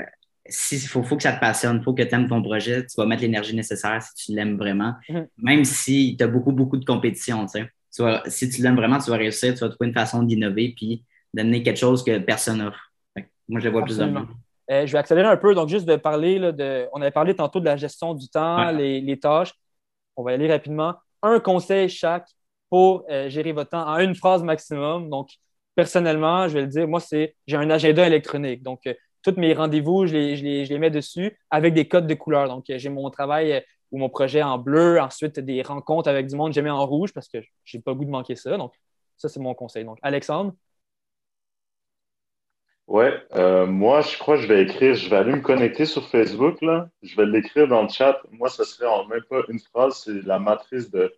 [0.44, 2.94] il faut, faut, que ça te passionne, il faut que tu aimes ton projet, tu
[2.96, 5.26] vas mettre l'énergie nécessaire si tu l'aimes vraiment, mm-hmm.
[5.38, 7.46] même si tu as beaucoup, beaucoup de compétition.
[7.46, 7.60] Tu
[7.90, 8.20] sais.
[8.26, 11.62] si tu l'aimes vraiment, tu vas réussir, tu vas trouver une façon d'innover puis d'amener
[11.62, 12.92] quelque chose que personne n'offre.
[13.48, 14.28] Moi, je le vois plus ou moins.
[14.68, 17.64] je vais accélérer un peu, donc juste de parler, de, on avait parlé tantôt de
[17.64, 19.52] la gestion du temps, les, les, tâches.
[20.16, 22.28] On va y aller rapidement un conseil chaque
[22.70, 25.10] pour euh, gérer votre temps en une phrase maximum.
[25.10, 25.30] Donc,
[25.74, 28.62] personnellement, je vais le dire, moi, c'est j'ai un agenda électronique.
[28.62, 32.48] Donc, euh, tous mes rendez-vous, je les, mets dessus avec des codes de couleur.
[32.48, 36.34] Donc, euh, j'ai mon travail ou mon projet en bleu, ensuite des rencontres avec du
[36.34, 38.36] monde, je les mets en rouge parce que je n'ai pas le goût de manquer
[38.36, 38.56] ça.
[38.56, 38.72] Donc,
[39.16, 39.84] ça, c'est mon conseil.
[39.84, 40.52] Donc, Alexandre?
[42.88, 43.12] Ouais,
[43.66, 46.90] moi, je crois que je vais écrire, je vais aller me connecter sur Facebook, là.
[47.02, 48.20] Je vais l'écrire dans le chat.
[48.30, 51.12] Moi, ça serait en même pas une phrase, c'est la matrice de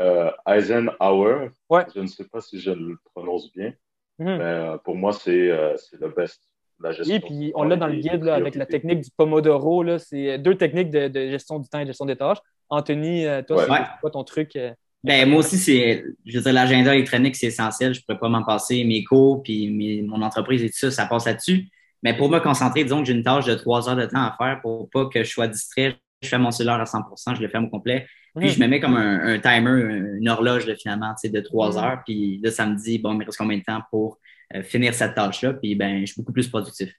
[0.00, 1.50] euh, Eisenhower.
[1.68, 1.84] Ouais.
[1.94, 3.74] Je ne sais pas si je le prononce bien,
[4.18, 4.38] mhm.
[4.38, 6.42] mais euh, pour moi, euh, c'est le best.
[6.82, 9.98] La gestion Et puis, on l'a dans le guide là, avec la technique du Pomodoro.
[9.98, 12.38] C'est deux techniques de, de, gestion du temps et de gestion des tâches.
[12.70, 14.58] Anthony, toi, c'est quoi ton truc?
[15.02, 17.94] Ben, moi aussi, c'est, je veux dire, l'agenda électronique, c'est essentiel.
[17.94, 18.84] Je ne pourrais pas m'en passer.
[18.84, 21.68] Mes cours, puis mon entreprise et tout ça, ça passe là-dessus.
[22.02, 24.34] Mais pour me concentrer, disons que j'ai une tâche de trois heures de temps à
[24.36, 27.48] faire pour pas que je sois distrait, je fais mon cellulaire à 100 je le
[27.48, 28.06] ferme au complet.
[28.36, 32.02] Puis je me mets comme un, timer, une horloge finalement de trois heures.
[32.06, 34.18] Puis là, ça me dit, bon, il me reste combien de temps pour
[34.54, 35.54] euh, finir cette tâche-là?
[35.54, 36.92] Puis ben, je suis beaucoup plus productif.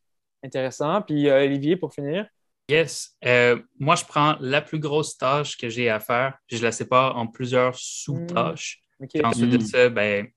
[0.44, 1.02] Intéressant.
[1.02, 2.28] Puis euh, Olivier, pour finir?
[2.72, 3.18] Yes.
[3.26, 6.72] Euh, moi, je prends la plus grosse tâche que j'ai à faire, puis je la
[6.72, 8.82] sépare en plusieurs sous-tâches.
[9.00, 9.26] Mmh.
[9.26, 10.28] Ensuite de ça, ben,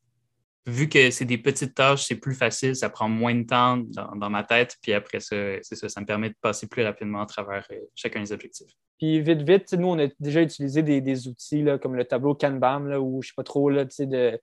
[0.66, 4.30] vu que c'est des petites tâches, c'est plus facile, ça prend moins de temps dans,
[4.30, 4.76] ma tête.
[4.82, 7.76] Puis après ça, c'est ça, ça me permet de passer plus rapidement à travers euh,
[7.94, 8.72] chacun des objectifs.
[8.98, 12.80] Puis vite, vite, nous, on a déjà utilisé des, outils là, comme le tableau Kanban,
[12.80, 14.40] là, ou je ne sais pas trop, là, de,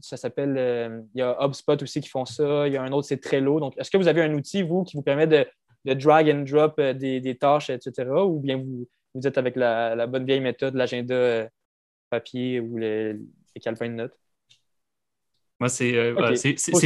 [0.00, 2.90] ça s'appelle, euh, il y a HubSpot aussi qui font ça, il y a un
[2.90, 3.60] autre, c'est Trello.
[3.60, 5.46] Donc, est-ce que vous avez un outil, vous, qui vous permet de,
[5.94, 10.24] drag and drop euh, des, tâches, etc., ou bien vous, vous êtes avec la, bonne
[10.24, 11.48] vieille méthode, l'agenda
[12.10, 14.18] papier ou les, les calepins de notes?
[15.60, 16.14] Moi, c'est euh,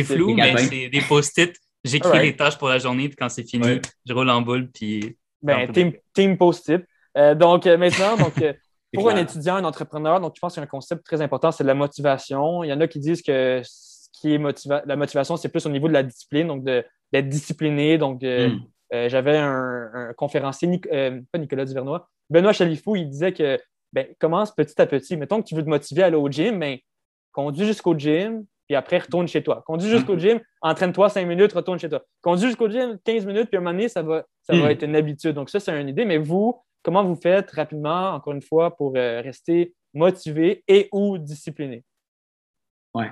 [0.05, 1.55] flou, mais c'est des post-it.
[1.85, 5.17] J'écris les tâches pour la journée, puis quand c'est fini, je roule en boule, puis.
[5.43, 5.71] Ben,
[6.15, 6.83] team, post-it.
[7.19, 8.35] Euh, donc, euh, maintenant, donc,
[8.95, 11.51] pour un étudiant, un entrepreneur, donc je pense qu'il y a un concept très important,
[11.51, 12.63] c'est la motivation.
[12.63, 14.41] Il y en a qui disent que ce qui est
[14.87, 17.99] la motivation, c'est plus au niveau de la discipline, donc d'être discipliné.
[17.99, 18.23] Donc,
[18.93, 19.09] hmm.
[19.09, 20.81] j'avais un, conférencier,
[21.33, 23.59] pas Nicolas Duvernois, Benoît Chalifou, il disait que
[23.93, 25.17] ben, commence petit à petit.
[25.17, 26.81] Mettons que tu veux te motiver à aller au gym, mais ben,
[27.33, 29.63] conduis jusqu'au gym, puis après, retourne chez toi.
[29.67, 32.03] Conduis jusqu'au gym, entraîne-toi 5 minutes, retourne chez toi.
[32.23, 34.71] Conduis jusqu'au gym 15 minutes, puis à un moment donné, ça va, ça va hmm.
[34.71, 35.33] être une habitude.
[35.33, 36.05] Donc, ça, c'est une idée.
[36.05, 41.19] Mais vous, comment vous faites rapidement, encore une fois, pour euh, rester motivé et ou
[41.19, 41.85] discipliné?
[42.95, 43.07] Oui.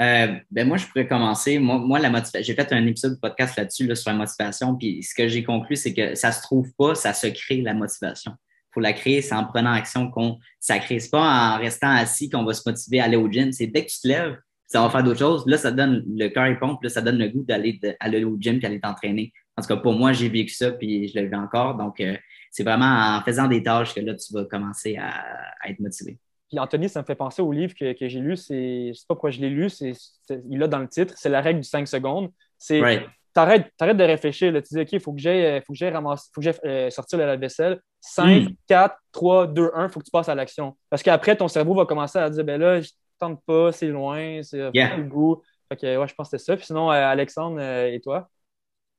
[0.00, 1.58] Euh, ben moi, je pourrais commencer.
[1.58, 4.76] Moi, moi la j'ai fait un épisode de podcast là-dessus là, sur la motivation.
[4.76, 7.74] Puis ce que j'ai conclu, c'est que ça se trouve pas, ça se crée la
[7.74, 8.32] motivation.
[8.74, 11.00] Faut la créer, c'est en prenant action qu'on ça crée.
[11.00, 13.52] C'est pas en restant assis qu'on va se motiver à aller au gym.
[13.52, 14.36] C'est dès que tu te lèves,
[14.66, 15.46] ça va faire d'autres choses.
[15.46, 18.36] Là, ça donne le cœur et pompe, là, ça donne le goût d'aller aller au
[18.38, 19.32] gym et aller t'entraîner.
[19.56, 21.76] En tout cas, pour moi, j'ai vécu ça, puis je le vis encore.
[21.76, 22.16] Donc, euh,
[22.50, 25.24] c'est vraiment en faisant des tâches que là, tu vas commencer à,
[25.68, 26.18] être motivé.
[26.48, 28.36] Puis Anthony, ça me fait penser au livre que, j'ai lu.
[28.36, 29.68] C'est, je sais pas pourquoi je l'ai lu.
[29.68, 29.92] C'est,
[30.48, 31.14] il l'a dans le titre.
[31.16, 32.30] C'est la règle du 5 secondes.
[32.58, 32.80] C'est
[33.36, 34.52] t'arrêtes, de réfléchir.
[34.52, 37.26] Tu dis, OK, il faut que j'aille, faut que ramasser, faut que euh, sortir la
[37.26, 37.80] lave-vaisselle.
[38.00, 40.76] 5, 4, 3, 2, 1, il faut que tu passes à l'action.
[40.88, 42.88] Parce qu'après, ton cerveau va commencer à dire, ben là, je
[43.18, 44.96] tente pas, c'est loin, c'est yeah.
[44.96, 45.42] le goût.
[45.68, 46.56] Fait que, ouais, je pense que c'était ça.
[46.56, 48.28] Puis sinon, euh, Alexandre et toi?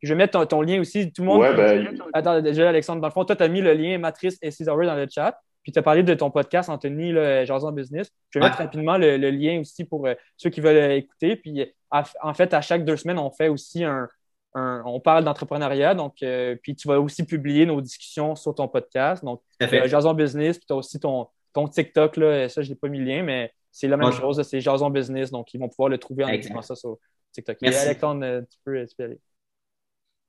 [0.04, 1.12] Je vais mettre ton, lien aussi.
[1.12, 1.40] Tout le monde.
[1.40, 2.00] Ouais, ben...
[2.14, 4.78] Attends, déjà, Alexandre, dans le fond, toi, tu as mis le lien Matrice et Cesar
[4.78, 5.40] dans le chat.
[5.68, 7.12] Puis tu as parlé de ton podcast, Anthony,
[7.46, 8.10] Jason Business.
[8.30, 11.36] Je vais mettre rapidement le, lien aussi pour euh, ceux qui veulent écouter.
[11.36, 14.08] Puis en fait, à chaque deux semaines, on fait aussi un.
[14.56, 15.94] on parle d'entrepreneuriat.
[15.94, 19.26] Donc, euh, puis tu vas aussi publier nos discussions sur ton podcast.
[19.26, 22.16] Donc, euh, Jason Business, puis tu as aussi ton, ton TikTok.
[22.16, 24.42] Là, ça, je n'ai pas mis le lien, mais c'est la même chose.
[24.44, 25.32] C'est Jason Business.
[25.32, 26.98] Donc, ils vont pouvoir le trouver en écrivant ça sur
[27.34, 27.62] TikTok.
[27.62, 29.20] Alexandre, tu peux, tu peux aller.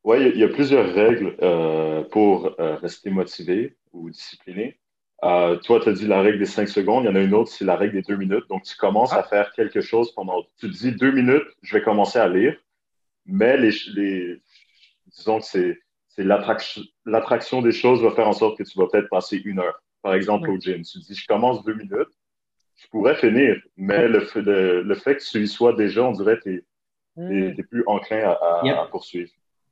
[0.05, 4.79] Oui, il y, a plusieurs règles euh, pour euh, rester motivé ou discipliné.
[5.25, 7.05] Euh, toi, tu as dit la règle des cinq secondes.
[7.05, 8.49] Il y en a une autre, c'est la règle des deux minutes.
[8.49, 9.23] Donc, tu commences à ah.
[9.25, 10.43] faire quelque chose pendant.
[10.59, 12.57] Tu te dis deux minutes, je vais commencer à lire.
[13.27, 14.41] Mais les, les
[15.07, 19.09] disons que c'est, c'est l'attraction, des choses va faire en sorte que tu vas peut-être
[19.09, 19.83] passer une heure.
[20.03, 20.83] Par exemple, au gym.
[20.83, 22.15] Tu te dis, je commence deux minutes,
[22.77, 23.61] je pourrais finir.
[23.77, 26.65] Mais le fait, le fait que tu y sois déjà, on dirait que tu
[27.19, 27.63] es, hmm.
[27.69, 29.31] plus enclin à poursuivre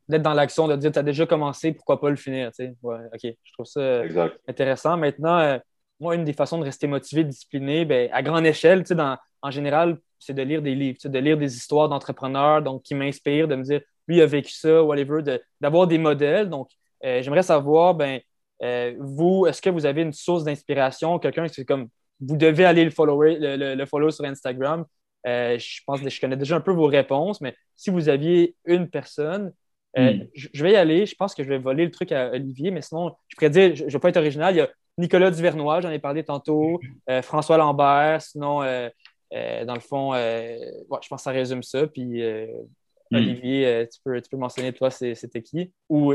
[0.08, 2.50] d'être dans l'action, de dire tu as déjà commencé, pourquoi pas le finir.
[2.82, 4.02] Ouais, OK, je trouve ça
[4.48, 4.96] intéressant.
[4.96, 5.58] Maintenant, euh,
[6.00, 9.98] moi, une des façons de rester motivé, discipliné, ben, à grande échelle, dans, en général,
[10.18, 13.62] c'est de lire des livres, de lire des histoires d'entrepreneurs donc, qui m'inspirent, de me
[13.62, 15.20] dire lui a vécu ça, whatever,
[15.60, 16.48] d'avoir des modèles.
[16.48, 16.70] Donc,
[17.04, 18.20] euh, j'aimerais savoir, ben,
[18.62, 21.88] euh, vous, est-ce que vous avez une source d'inspiration, quelqu'un qui comme
[22.20, 24.84] vous devez aller le follower, le, le, follow sur Instagram?
[25.24, 28.88] je pense que je connais déjà un peu vos réponses, mais si vous aviez une
[28.88, 29.52] personne,
[29.98, 30.26] euh, hmm.
[30.34, 31.06] je, vais y aller.
[31.06, 33.74] Je pense que je vais voler le truc à Olivier, mais sinon, je pourrais dire,
[33.74, 34.54] je ne vais pas être original.
[34.54, 34.68] Il y a
[34.98, 36.80] Nicolas Duvernois, j'en ai parlé tantôt,
[37.10, 38.88] euh, François Lambert, sinon, euh,
[39.30, 41.86] dans le fond, je pense que ça résume ça.
[41.86, 43.16] Puis, hmm.
[43.16, 45.72] Olivier, tu, peux, tu peux mentionner, toi, c'était qui?
[45.88, 46.14] Ou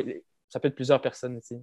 [0.50, 1.56] ça peut être plusieurs personnes aussi.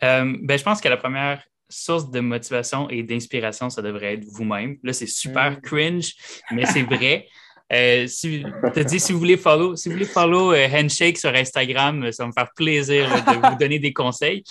[0.00, 4.78] ben, je pense que la première source de motivation et d'inspiration, ça devrait être vous-même.
[4.82, 5.60] Là, c'est super hmm.
[5.60, 6.14] cringe,
[6.50, 7.26] mais c'est vrai.
[7.70, 8.44] Euh, si,
[8.86, 12.22] dit, si vous voulez follow, si vous voulez follow euh, Handshake sur Instagram, euh, ça
[12.22, 14.42] va me faire plaisir de vous donner des conseils.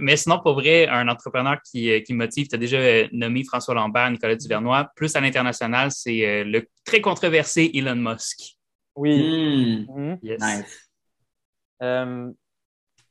[0.00, 4.10] mais sinon, pour vrai, un entrepreneur qui, qui motive, tu as déjà nommé François Lambert,
[4.10, 4.88] Nicolas Duvernois.
[4.96, 8.56] Plus à l'international, c'est le très controversé Elon Musk.
[8.96, 9.86] Oui.
[9.88, 10.12] Hmm.
[10.12, 10.18] Hmm.
[10.22, 10.88] Nice.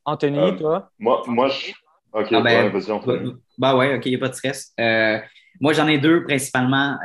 [0.03, 0.89] Anthony, toi?
[0.97, 1.71] Moi, moi je.
[2.13, 3.33] OK, ah ben, vas-y, Anthony.
[3.57, 4.73] Bah ouais, OK, il n'y a pas de stress.
[5.59, 6.97] moi, j'en ai deux principalement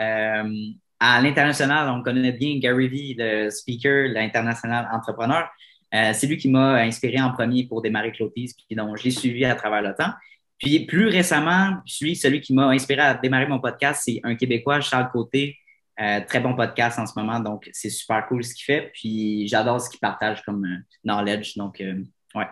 [0.99, 5.49] à l'international, on connaît bien Gary Vee, le speaker, l'international entrepreneur.
[5.95, 9.45] Euh, c'est lui qui m'a inspiré en premier pour démarrer Clotis, puis donc j'ai suivi
[9.45, 10.13] à travers le temps.
[10.59, 14.81] Puis plus récemment, celui, celui qui m'a inspiré à démarrer mon podcast, c'est un Québécois,
[14.81, 15.59] Charles Côté.
[15.99, 18.91] Euh, très bon podcast en ce moment, donc c'est super cool ce qu'il fait.
[18.93, 21.57] Puis j'adore ce qu'il partage comme euh, knowledge.
[21.57, 21.83] Donc,
[22.35, 22.47] ouais.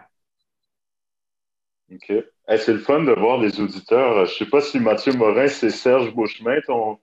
[1.92, 2.12] OK.
[2.48, 4.26] c'est le fun de voir les auditeurs.
[4.26, 6.98] Je ne sais pas si Mathieu Morin, c'est Serge Beauchemin, ton,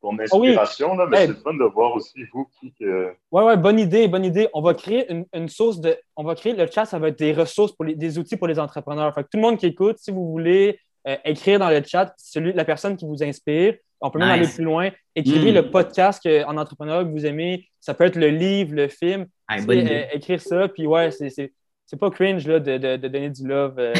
[0.00, 2.72] ton ah inspiration, là, mais c'est fun de voir aussi vous qui.
[2.78, 3.12] Que...
[3.32, 4.48] Oui, ouais, bonne idée, bonne idée.
[4.52, 5.96] On va créer une, source de.
[6.16, 8.58] On va créer le chat, ça va être des ressources pour des outils pour les
[8.58, 9.14] entrepreneurs.
[9.14, 12.52] Fait tout le monde qui écoute, si vous voulez euh, écrire dans le chat celui,
[12.52, 14.90] la personne qui vous inspire, on peut même aller plus loin.
[15.14, 15.54] Écrivez hmm.
[15.54, 17.68] le podcast en entrepreneur que vous aimez.
[17.80, 19.26] Ça peut être le livre, le film.
[19.50, 21.52] Euh, écrire ça, puis ouais, c'est
[21.86, 23.76] c'est pas cringe là, de, de, de, donner du love.
[23.78, 23.94] Euh,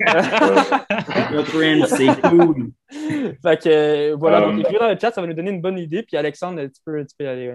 [0.00, 2.70] pas cringe, c'est cool.
[3.42, 5.78] Fait que euh, voilà, donc écrire dans le chat, ça va nous donner une bonne
[5.78, 6.02] idée.
[6.02, 7.54] Puis Alexandre, tu peux, tu peux y aller.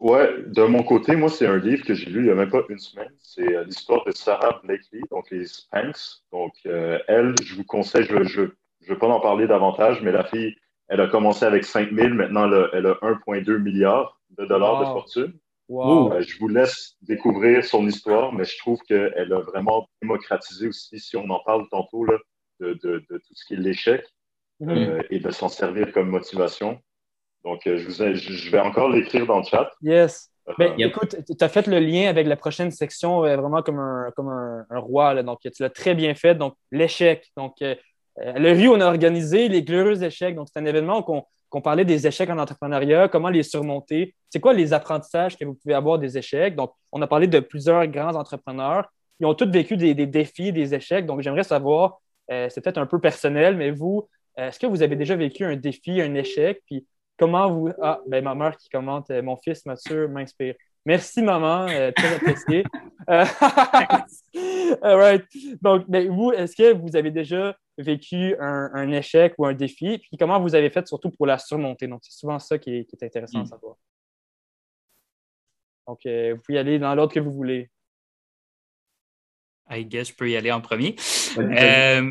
[0.00, 0.12] Ouais.
[0.12, 0.44] ouais.
[0.46, 2.62] de mon côté, moi, c'est un livre que j'ai lu il n'y a même pas
[2.70, 3.12] une semaine.
[3.18, 6.22] C'est euh, l'histoire de Sarah Blakely, donc les Spanks.
[6.32, 8.42] Donc, elle, je vous conseille, je ne je,
[8.80, 10.56] je veux pas en parler davantage, mais la fille,
[10.88, 15.32] elle a commencé avec 5 000, maintenant elle a, 1,2 milliard de dollars de fortune.
[15.70, 21.00] Euh, je vous laisse découvrir son histoire, mais je trouve qu'elle a vraiment démocratisé aussi,
[21.00, 22.16] si on en parle tantôt, là,
[22.60, 24.04] de, de, de tout ce qui est l'échec
[24.60, 24.70] mhm.
[24.70, 26.78] euh, et de s'en servir comme motivation.
[27.44, 29.70] Donc, euh, je, vous je vais encore l'écrire dans le chat.
[29.82, 30.30] Yes.
[30.58, 34.28] Ben, écoute, tu as fait le lien avec la prochaine section vraiment comme un, comme
[34.28, 35.12] un, roi.
[35.12, 35.24] Là.
[35.24, 36.36] Donc, tu l'as très bien fait.
[36.36, 37.32] Donc, l'échec.
[37.36, 40.36] Donc, le Rio, on a organisé les glorieux échecs.
[40.36, 44.14] Donc, c'est un événement qu'on qu'on parlait des échecs en entrepreneuriat, comment les surmonter.
[44.30, 46.56] C'est quoi les apprentissages que vous pouvez avoir des échecs?
[46.56, 48.88] Donc, on a parlé de plusieurs grands entrepreneurs.
[49.20, 51.06] Ils ont tous vécu des, défis, des échecs.
[51.06, 54.96] Donc, j'aimerais savoir, euh, c'est peut-être un peu personnel, mais vous, est-ce que vous avez
[54.96, 56.62] déjà vécu un défi, un échec?
[56.66, 56.86] Puis
[57.16, 57.70] comment vous.
[57.80, 60.54] Ah, ben ma mère qui commente, euh, mon fils Mathieu m'inspire.
[60.86, 62.64] Merci, maman, euh, très apprécié.
[63.08, 65.24] All right.
[65.60, 69.98] Donc, ben, vous, est-ce que vous avez déjà vécu un, échec ou un défi?
[69.98, 71.88] Puis comment vous avez fait surtout pour la surmonter?
[71.88, 73.46] Donc, c'est souvent ça qui est, intéressant à mm.
[73.46, 73.76] savoir.
[75.86, 77.68] Donc, vous pouvez y aller dans l'ordre que vous voulez.
[79.68, 80.94] I guess je peux y aller en premier.
[81.38, 82.10] Euh,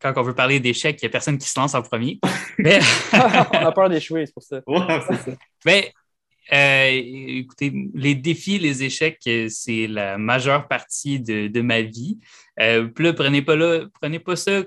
[0.00, 2.18] quand on veut parler d'échecs, il n'y a personne qui se lance en premier.
[2.58, 4.62] on a peur d'échouer, c'est pour ça.
[5.66, 5.92] Mais,
[6.52, 12.18] euh, écoutez, les défis, les échecs, c'est la majeure partie de, ma vie.
[12.60, 14.62] Euh, puis là, prenez pas, là, prenez pas ça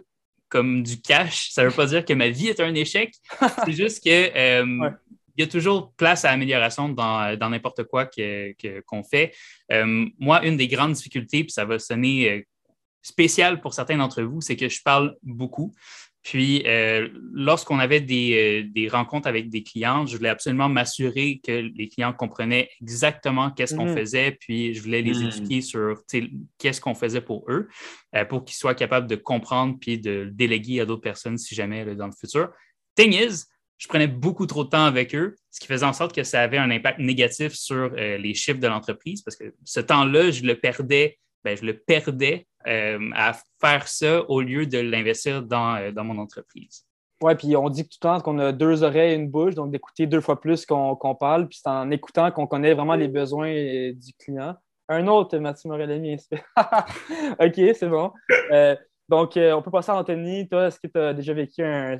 [0.50, 1.50] comme du cash.
[1.52, 3.14] Ça ne veut pas dire que ma vie est un échec.
[3.66, 4.64] C'est juste que
[5.38, 9.34] il y a toujours place à amélioration dans, n'importe quoi qu'on fait.
[9.72, 12.42] Euh, moi, une des grandes difficultés, puis ça va sonner euh,
[13.04, 15.76] spécial pour certains d'entre vous, c'est que je parle beaucoup.
[16.24, 21.88] Puis, euh, lorsqu'on avait des, rencontres avec des clients, je voulais absolument m'assurer que les
[21.88, 23.98] clients comprenaient exactement qu'est-ce qu'on mm.
[23.98, 25.28] faisait, puis je voulais les mm.
[25.28, 26.02] éduquer sur
[26.58, 27.70] qu'est-ce qu'on faisait pour eux,
[28.30, 32.08] pour qu'ils soient capables de comprendre puis de déléguer à d'autres personnes si jamais dans
[32.08, 32.50] le futur.
[32.96, 33.46] Thing is,
[33.78, 36.42] je prenais beaucoup trop de temps avec eux, ce qui faisait en sorte que ça
[36.42, 40.44] avait un impact négatif sur euh, les chiffres de l'entreprise parce que ce temps-là, je
[40.44, 43.32] le perdais, ben, je le perdais euh, à
[43.62, 46.86] faire ça au lieu de l'investir dans, euh, dans, mon entreprise.
[47.22, 49.72] Oui, puis on dit tout le temps qu'on a deux oreilles et une bouche, donc
[49.72, 53.50] d'écouter deux fois plus qu'on parle, puis c'est en écoutant qu'on connaît vraiment les besoins
[53.94, 54.56] du client.
[54.90, 55.90] Un autre, Mathieu Morel
[57.40, 58.12] OK, c'est bon.
[59.10, 60.50] Donc, euh, on peut passer à Anthony.
[60.50, 61.98] Toi, est-ce que tu as déjà vécu un,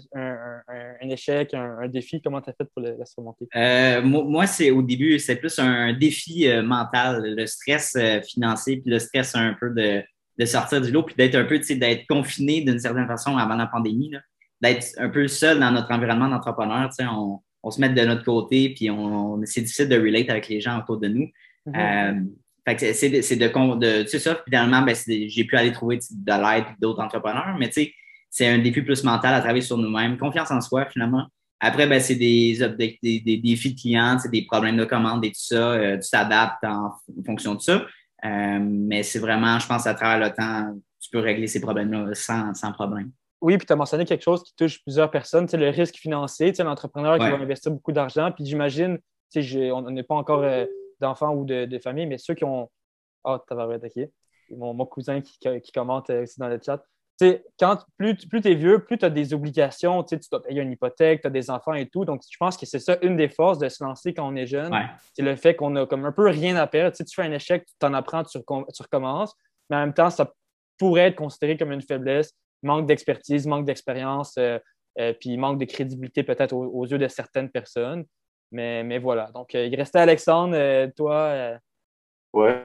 [1.02, 2.22] échec, un, défi?
[2.22, 3.48] Comment tu as fait pour le, la surmonter?
[3.56, 8.92] Euh, moi, c'est au début, c'est plus un défi euh, mental, le stress financier, puis
[8.92, 12.80] le stress un peu de, sortir du lot, puis d'être un peu, d'être confiné d'une
[12.80, 14.12] certaine façon avant la pandémie,
[14.60, 16.90] d'être un peu seul dans notre environnement d'entrepreneur.
[17.00, 20.60] On, on se met de notre côté, puis on, c'est difficile de relate avec les
[20.60, 21.30] gens autour de nous.
[22.68, 27.02] Mm-hmm c'est de, de c'est ça, finalement, ben, j'ai pu aller trouver de l'aide d'autres
[27.02, 27.94] entrepreneurs, mais tu sais,
[28.30, 31.26] c'est un défi plus mental à travailler sur nous-mêmes, confiance en soi, finalement.
[31.60, 35.30] Après, ben, c'est des, des, des, défis de clients, c'est des problèmes de commande et
[35.30, 35.72] tout ça.
[35.72, 36.92] Euh, tu t'adaptes en,
[37.26, 37.86] fonction de ça.
[38.26, 42.14] Euh, mais c'est vraiment, je pense, à travers le temps, tu peux régler ces problèmes-là
[42.14, 43.12] sans, sans, problème.
[43.42, 47.18] Oui, puis tu as mentionné quelque chose qui touche plusieurs personnes, le risque financier, l'entrepreneur
[47.18, 48.32] qui va investir beaucoup d'argent.
[48.32, 49.00] Puis j'imagine,
[49.36, 50.66] on n'est pas encore euh,
[51.00, 52.70] d'enfants ou de, de familles, mais ceux qui ont.
[53.24, 54.12] Ah, oh, attaqué.
[54.52, 56.82] Mon, mon cousin qui, qui, commente euh, aussi dans le chat.
[57.20, 60.62] sais, quand plus, plus tu es vieux, plus tu as des obligations, tu dois payer
[60.62, 62.06] une hypothèque, tu as des enfants et tout.
[62.06, 64.48] Donc, je pense que c'est ça une des forces de se lancer quand on est
[64.48, 64.74] jeune.
[65.14, 66.92] C'est le fait qu'on a comme un peu rien à perdre.
[66.92, 69.36] Tu, sais, tu fais un échec, tu t'en apprends, tu, recommences.
[69.70, 70.32] Mais en même temps, ça
[70.78, 72.34] pourrait être considéré comme une faiblesse,
[72.64, 74.60] manque d'expertise, manque d'expérience, euh,
[75.00, 78.06] euh, puis manque de crédibilité peut-être aux, yeux de certaines personnes.
[78.52, 79.32] Mais, mais voilà.
[79.34, 81.16] Donc, euh, il restait Alexandre, euh, toi.
[81.16, 81.58] Euh,
[82.34, 82.64] ouais.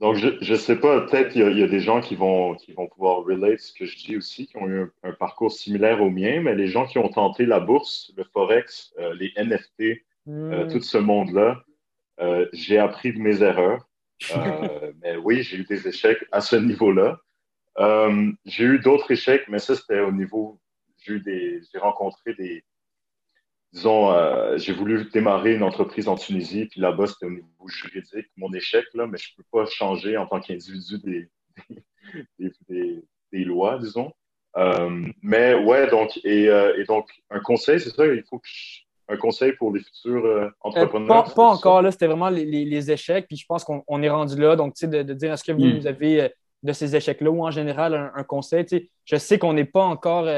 [0.00, 2.86] Donc, je ne sais pas, peut-être il y, a des gens qui vont, qui vont
[2.86, 6.40] pouvoir relate ce que je dis aussi, qui ont eu un, parcours similaire au mien,
[6.40, 10.68] mais les gens qui ont tenté la bourse, le Forex, les NFT, hmm.
[10.72, 11.62] tout ce monde-là,
[12.54, 13.86] j'ai appris de mes erreurs.
[15.02, 17.20] mais oui, j'ai eu des échecs à ce niveau-là.
[18.46, 20.58] j'ai eu d'autres échecs, mais ça, c'était au niveau.
[20.96, 22.64] J'ai rencontré des,
[23.72, 28.26] disons, euh, j'ai voulu démarrer une entreprise en Tunisie, puis là-bas, c'était au niveau juridique,
[28.36, 30.98] mon échec, là, mais je ne peux pas changer en tant qu'individu
[32.68, 33.02] des,
[33.32, 34.12] des, lois, disons.
[34.56, 38.48] Euh, mais ouais, donc, et, euh, et, donc, un conseil, c'est ça, il faut que
[39.12, 41.34] un conseil pour les futurs entrepreneurs?
[41.34, 44.54] pas, encore, là, c'était vraiment les, les, échecs, puis je pense qu'on est rendu là,
[44.54, 45.86] donc, tu sais, de, dire est-ce que vous, hmm.
[45.86, 49.52] avez de ces échecs-là ou en général un, un conseil, tu sais, je sais qu'on
[49.52, 50.28] n'est pas encore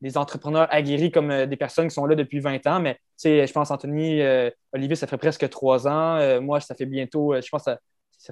[0.00, 3.52] des entrepreneurs aguerris comme euh, des personnes qui sont là depuis 20 ans, mais je
[3.52, 6.16] pense, Anthony, euh, Olivier, ça fait presque trois ans.
[6.16, 7.78] Euh, moi, ça fait bientôt, je pense, ça,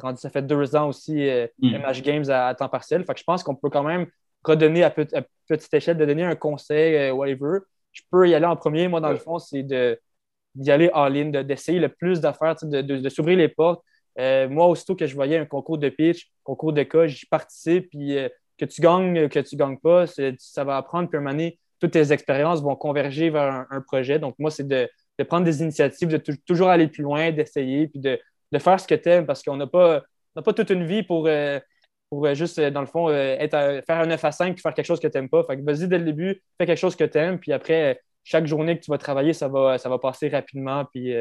[0.01, 2.03] rendu, ça fait deux ans aussi, MH mm.
[2.03, 3.05] Games à, temps partiel.
[3.05, 4.07] Fait que je pense qu'on peut quand même
[4.45, 7.61] redonner à, petite échelle, de donner un conseil, whatever.
[7.93, 8.89] Je peux y aller en premier.
[8.89, 13.39] Moi, dans le fond, c'est d'y aller all-in, d'essayer le plus d'affaires, de, de, s'ouvrir
[13.39, 13.83] les portes.
[14.17, 18.19] moi, aussitôt que je voyais un concours de pitch, concours de cas, j'y participe, puis
[18.59, 21.09] que tu gagnes, que tu ne gagnes pas, ça va apprendre.
[21.09, 21.51] Puis moment
[21.81, 24.19] toutes tes expériences vont converger vers un, projet.
[24.19, 24.89] Donc, moi, c'est de,
[25.29, 28.19] prendre des initiatives, de toujours aller plus loin, d'essayer, puis de,
[28.59, 30.03] faire ce que tu aimes parce qu'on n'a pas,
[30.35, 31.61] pas toute une vie pour, euh,
[32.09, 34.73] pour euh, juste, dans le fond, euh, être faire un 9 à 5 puis faire
[34.73, 35.45] quelque chose que tu n'aimes pas.
[35.45, 38.47] Fait que vas-y dès le début, fais quelque chose que tu aimes, puis après, chaque
[38.47, 40.87] journée que tu vas travailler, ça va, ça va passer rapidement.
[40.87, 41.15] Puis,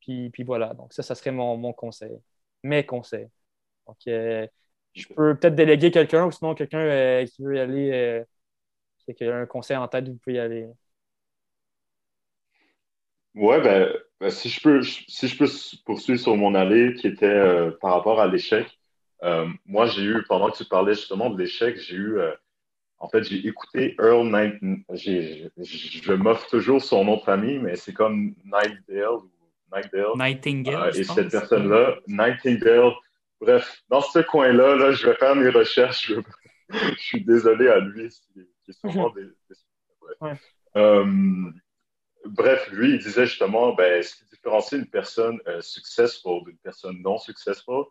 [0.00, 0.74] puis, puis, voilà.
[0.74, 2.12] Donc, ça, ça serait mon, mon conseil.
[2.62, 3.28] Mes conseils.
[3.86, 3.96] Donc,
[4.96, 8.24] je peux peut-être déléguer quelqu'un ou sinon quelqu'un qui veut y aller,
[9.14, 10.68] qui a un conseil en tête, vous pouvez y aller.
[13.36, 15.46] Ouais, ben, ben, si, je peux, si je peux
[15.84, 18.66] poursuivre sur mon allée qui était euh, par rapport à l'échec,
[19.22, 22.32] euh, moi, j'ai eu, pendant que tu parlais justement de l'échec, j'ai eu, euh,
[22.98, 25.50] en fait, j'ai écouté Earl Nightingale.
[25.58, 29.18] Je m'offre toujours son nom de famille, mais c'est comme Nightingale.
[29.70, 30.16] Nightingale.
[30.16, 32.92] Nightingale et cette personne-là, Nightingale.
[33.40, 36.12] Bref, dans ce coin-là, là, je vais faire mes recherches.
[36.12, 36.20] Je,
[36.98, 39.26] suis désolé à lui, qui est sûrement des.
[40.20, 40.34] ouais
[42.28, 47.00] bref, lui, il disait justement, ben, ce qui différencie une personne euh, successful d'une personne
[47.02, 47.84] non successful,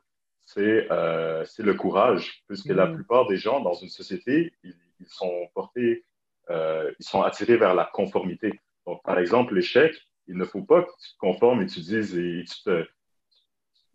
[0.46, 2.96] c'est euh, le courage, puisque la mm.
[2.96, 4.76] plupart des gens dans une société, ils,
[5.08, 6.06] sont portés,
[6.50, 8.60] euh, ils sont attirés vers la conformité.
[8.86, 9.96] Donc, par exemple, l'échec,
[10.28, 12.86] il ne faut pas que tu te conformes et tu dises et tu te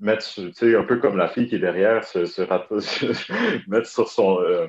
[0.00, 4.08] mettes, tu sais, un peu comme la fille qui est derrière, se, se mettre sur
[4.08, 4.66] son, euh,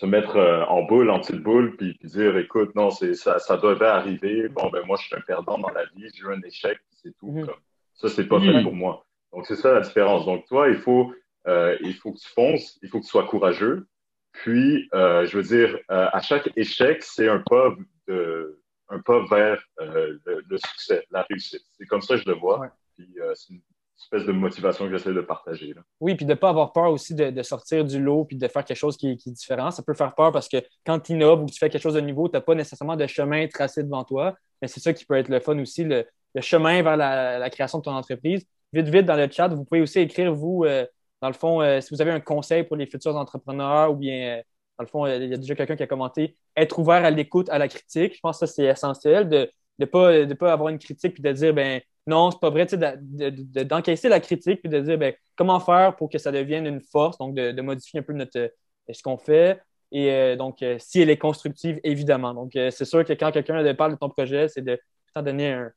[0.00, 3.58] se mettre euh, en boule, en petite boule, puis, dire, écoute, non, c'est ça, ça
[3.58, 4.48] devait arriver.
[4.48, 7.14] Bon, ben moi, je suis un perdant dans la vie, j'ai eu un échec, c'est
[7.18, 7.30] tout.
[7.30, 7.46] Mhm.
[7.94, 9.04] Ça, c'est pas fait pour moi.
[9.32, 10.24] Donc, c'est ça la différence.
[10.24, 11.12] Donc, toi, il faut,
[11.46, 13.86] euh, il faut que tu fonces, il faut que tu sois courageux.
[14.32, 17.74] Puis, euh, je veux dire, à chaque échec, c'est un pas
[18.08, 18.58] de,
[18.88, 21.64] un pas vers le, succès, la réussite.
[21.76, 22.72] C'est comme ça que je le vois.
[22.96, 23.60] Puis, c'est une
[24.02, 25.74] espèce de motivation que j'essaie de partager.
[26.00, 28.64] Oui, puis de ne pas avoir peur aussi de, sortir du lot puis de faire
[28.64, 29.70] quelque chose qui, est différent.
[29.70, 32.00] Ça peut faire peur parce que quand tu innoves ou tu fais quelque chose de
[32.00, 34.34] nouveau, tu n'as pas nécessairement de chemin tracé devant toi.
[34.60, 36.06] Mais c'est ça qui peut être le fun aussi, le,
[36.40, 38.44] chemin vers la, création de ton entreprise.
[38.72, 40.86] Vite, vite, dans le chat, vous pouvez aussi écrire, vous, euh,
[41.20, 44.38] dans le fond, euh, si vous avez un conseil pour les futurs entrepreneurs ou bien,
[44.38, 44.42] euh,
[44.78, 47.48] dans le fond, il y a déjà quelqu'un qui a commenté, être ouvert à l'écoute,
[47.50, 48.14] à la critique.
[48.14, 51.32] Je pense que ça, c'est essentiel de ne pas, pas avoir une critique puis de
[51.32, 51.80] dire, ben
[52.10, 56.18] non, c'est pas vrai, d'encaisser la critique puis de dire ben, comment faire pour que
[56.18, 58.48] ça devienne une force, donc de, modifier un peu notre, euh,
[58.92, 59.62] ce qu'on fait.
[59.92, 62.34] Et euh, donc, euh, si elle est constructive, évidemment.
[62.34, 64.78] Donc, c'est sûr que quand quelqu'un parle de ton projet, c'est de
[65.16, 65.72] donner un,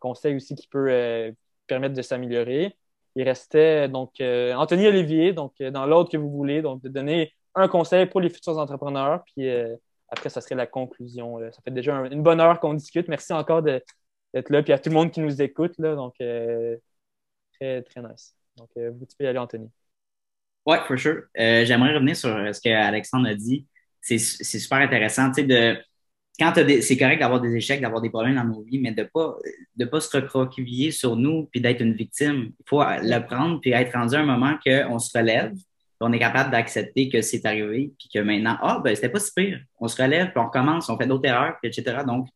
[0.00, 1.32] conseil aussi qui peut
[1.68, 2.76] permettre de s'améliorer.
[3.14, 7.68] Il restait donc Anthony Olivier, donc dans l'autre que vous voulez, donc de donner un
[7.68, 9.22] conseil pour les futurs entrepreneurs.
[9.24, 9.48] Puis
[10.08, 11.38] après, ça serait la conclusion.
[11.52, 13.06] Ça fait déjà une bonne heure qu'on discute.
[13.06, 13.80] Merci encore de,
[14.34, 15.74] d'être là, puis à tout le monde qui nous écoute.
[15.78, 16.76] Là, donc, euh,
[17.58, 18.34] très, très nice.
[18.56, 19.70] Donc, euh, vous pouvez y aller, Anthony.
[20.66, 21.22] Oui, for sure.
[21.38, 23.66] Euh, j'aimerais revenir sur ce qu'Alexandre a dit.
[24.00, 25.30] C'est super intéressant.
[25.30, 25.78] Tu sais, de,
[26.38, 29.06] quand c'est correct d'avoir des échecs, d'avoir des problèmes dans nos vies, mais de ne
[29.06, 29.36] pas,
[29.76, 32.50] de pas se recroqueviller sur nous puis d'être une victime.
[32.58, 35.54] Il faut le prendre puis être rendu à un moment qu'on se relève,
[36.00, 39.32] on est capable d'accepter que c'est arrivé puis que maintenant, ah, ben, c'était pas si
[39.32, 39.60] pire.
[39.78, 42.02] On se relève puis on recommence, on fait d'autres erreurs, puis etc.
[42.06, 42.28] Donc,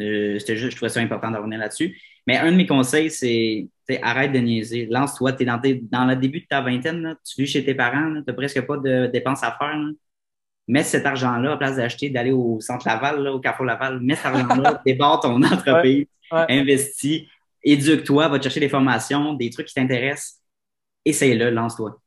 [0.00, 2.00] euh, juste, je trouvais ça important de revenir là-dessus.
[2.26, 3.68] Mais un de mes conseils, c'est
[4.02, 4.86] arrête de niaiser.
[4.86, 5.32] Lance-toi.
[5.32, 8.24] Tu es dans, dans, le début de ta vingtaine, tu vis chez tes parents, tu
[8.26, 9.76] n'as presque pas de dépenses à faire.
[10.66, 14.26] Mets cet argent-là, à place d'acheter, d'aller au centre Laval, au Carrefour Laval, mets cet
[14.26, 17.22] argent-là, débarre ton entreprise, investis,
[17.62, 20.42] éduque-toi, va te chercher des formations, des trucs qui t'intéressent.
[21.06, 21.98] Essaye-le, lance-toi.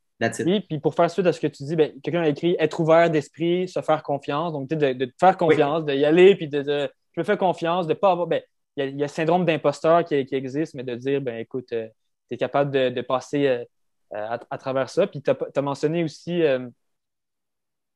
[0.46, 2.80] Oui, puis pour faire suite à ce que tu dis, ben, quelqu'un a écrit être
[2.80, 4.54] ouvert d'esprit, se faire confiance.
[4.54, 7.94] Donc, de, de te faire confiance, d'y aller, puis de, je me fais confiance, de
[7.94, 8.28] ne pas avoir.
[8.28, 8.42] Ben,
[8.78, 11.88] il y, a le syndrome d'imposteur qui, existe, mais de dire, ben écoute, euh,
[12.30, 13.66] tu es capable de, passer euh,
[14.12, 15.08] à, travers ça.
[15.08, 16.68] Puis tu as, mentionné aussi, euh,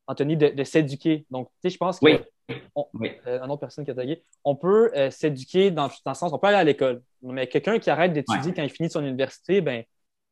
[0.07, 1.25] Anthony, de, s'éduquer.
[1.31, 2.05] Donc, tu sais, je pense que.
[2.93, 3.11] Oui.
[3.25, 4.23] un autre personne qui a tagué.
[4.43, 7.01] On peut s'éduquer dans, dans, le sens, on peut aller à l'école.
[7.23, 9.83] Mais quelqu'un qui arrête d'étudier quand il finit son université, ben,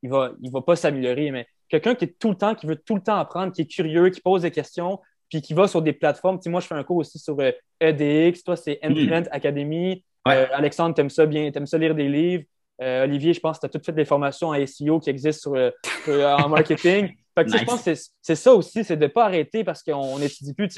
[0.03, 1.31] il ne va, il va pas s'améliorer.
[1.31, 3.67] Mais quelqu'un qui est tout le temps, qui veut tout le temps apprendre, qui est
[3.67, 4.99] curieux, qui pose des questions,
[5.34, 6.39] puis qui va sur des plateformes.
[6.39, 7.36] Tu moi, je fais un cours aussi sur
[7.79, 10.03] EDX, e toi, c'est Implement Academy.
[10.27, 12.43] Euh, Alexandre, t'aimes ça bien, t'aimes ça lire des livres.
[12.81, 15.51] Euh, Olivier, je pense que tu as toutes fait des formations en SEO qui existent
[15.55, 15.71] euh,
[16.07, 17.15] en marketing.
[17.36, 20.19] Fait que, Je pense que c'est ça aussi, c'est de ne pas arrêter parce qu'on
[20.19, 20.69] n'étudie plus,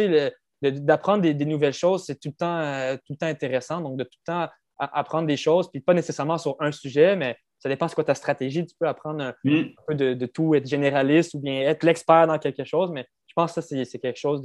[0.61, 3.81] d'apprendre des, nouvelles choses, c'est tout, le temps, tout le temps intéressant.
[3.81, 4.47] Donc, de tout le temps
[4.79, 8.15] apprendre des choses, puis pas nécessairement sur un sujet, mais ça dépend c'est quoi ta
[8.15, 8.65] stratégie.
[8.65, 9.63] Tu peux apprendre un, mm.
[9.85, 13.05] peu de, de, tout, être généraliste ou bien être l'expert dans quelque chose, mais
[13.35, 14.41] pense que ça, c'est quelque chose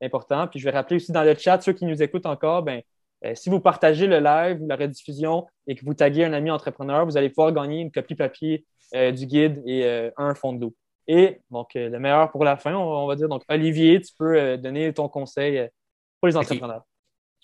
[0.00, 0.46] d'important.
[0.48, 2.82] Puis je vais rappeler aussi dans le chat, ceux qui nous écoutent encore, ben,
[3.24, 6.50] euh, si vous partagez le live ou la rediffusion et que vous taguez un ami
[6.50, 10.52] entrepreneur, vous allez pouvoir gagner une copie papier euh, du guide et euh, un fond
[10.52, 10.74] de l'eau.
[11.08, 13.28] Et donc, le meilleur pour la fin, on, va dire.
[13.28, 15.68] Donc, Olivier, tu peux donner ton conseil
[16.20, 16.82] pour les entrepreneurs.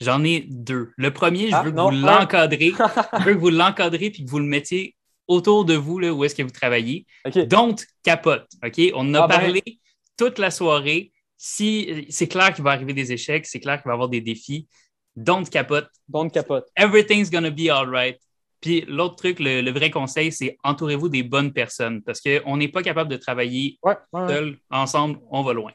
[0.01, 0.91] J'en ai deux.
[0.97, 2.73] Le premier, je ah, veux que vous l'encadrez.
[3.21, 4.97] je veux que vous l'encadrez puis que vous le mettiez
[5.29, 7.07] autour de vous, là, où est-ce que vous travaillez.
[7.47, 8.49] Don't capote.
[8.65, 8.81] OK?
[8.95, 9.63] On en a ah, ben, parlé
[10.23, 11.13] toute la soirée.
[11.37, 14.21] Si c'est clair qu'il va arriver des échecs, c'est clair qu'il va y avoir des
[14.21, 14.69] défis.
[15.17, 15.89] don't capote.
[16.09, 16.67] Don't capote.
[16.77, 18.19] Everything's gonna be all right.
[18.61, 22.83] Puis l'autre truc, le, vrai conseil, c'est entourez-vous des bonnes personnes parce qu'on n'est pas
[22.83, 23.81] capable de travailler
[24.15, 25.73] seul, ensemble, on va loin.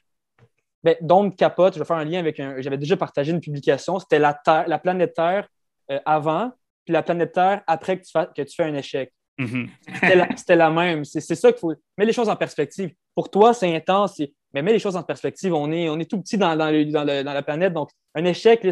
[0.81, 2.61] Ben, donc, capote, je vais faire un lien avec un.
[2.61, 5.49] J'avais déjà partagé une publication, c'était la, Terre, la planète Terre
[5.91, 6.53] euh, avant,
[6.85, 9.11] puis la planète Terre après que tu, que tu fais un échec.
[9.39, 10.35] Mm-hmm.
[10.35, 11.05] C'était la, même.
[11.05, 11.73] C'est ça qu'il faut.
[11.97, 12.91] Mets les choses en perspective.
[13.13, 14.19] Pour toi, c'est intense,
[14.53, 15.53] mais mets les choses en perspective.
[15.53, 18.65] On est, on est tout petit dans, dans, la planète, donc un échec,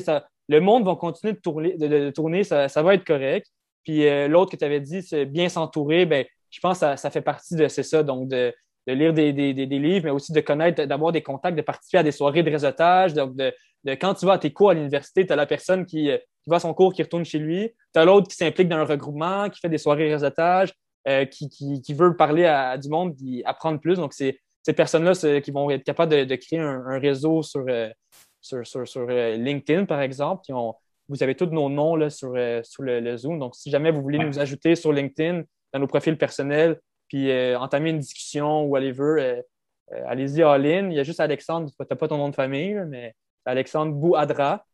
[0.48, 3.48] le monde va continuer de tourner, de, tourner ça, ça, va être correct.
[3.84, 7.10] Puis euh, l'autre que tu avais dit, c'est bien s'entourer, ben, je pense que ça,
[7.10, 8.54] fait partie de c'est ça, donc de,
[8.94, 12.44] lire des, livres, mais aussi de connaître, d'avoir des contacts, de participer à des soirées
[12.44, 13.14] de réseautage.
[13.14, 13.54] Donc, de,
[13.96, 16.50] quand tu vas à tes cours à l'université, tu as la personne qui, euh, qui,
[16.50, 17.72] va à son cours, qui retourne chez lui.
[17.94, 20.74] Tu as l'autre qui s'implique dans un regroupement, qui fait des soirées de réseautage,
[21.08, 23.96] euh, qui, veut parler à, du monde, qui apprendre plus.
[23.96, 27.66] Donc, c'est ces personnes-là qui vont être capables de, créer un, réseau sur,
[28.42, 30.76] sur, LinkedIn, par exemple, qui ont
[31.08, 33.40] vous avez tous nos noms là, sur, euh, le, Zoom.
[33.40, 37.58] Donc, si jamais vous voulez nous ajouter sur LinkedIn, dans nos profils personnels, puis euh,
[37.60, 39.42] entamer une discussion ou whatever, euh,
[40.08, 40.90] allez-y all-in.
[40.90, 44.66] Il y a juste Alexandre, tu n'as pas ton nom de famille, mais Alexandre Bouadra.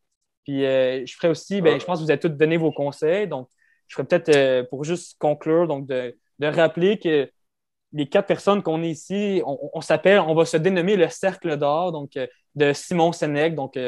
[0.44, 3.28] Puis je ferai aussi, ben, je pense que vous avez tous donné vos conseils.
[3.28, 3.48] Donc,
[3.86, 7.30] je ferai peut-être, pour juste conclure, donc de, rappeler que
[7.92, 11.92] les quatre personnes qu'on est ici, on, s'appelle, on va se dénommer le Cercle d'or,
[11.92, 12.18] donc
[12.56, 13.54] de Simon Sénèque.
[13.54, 13.78] Donc,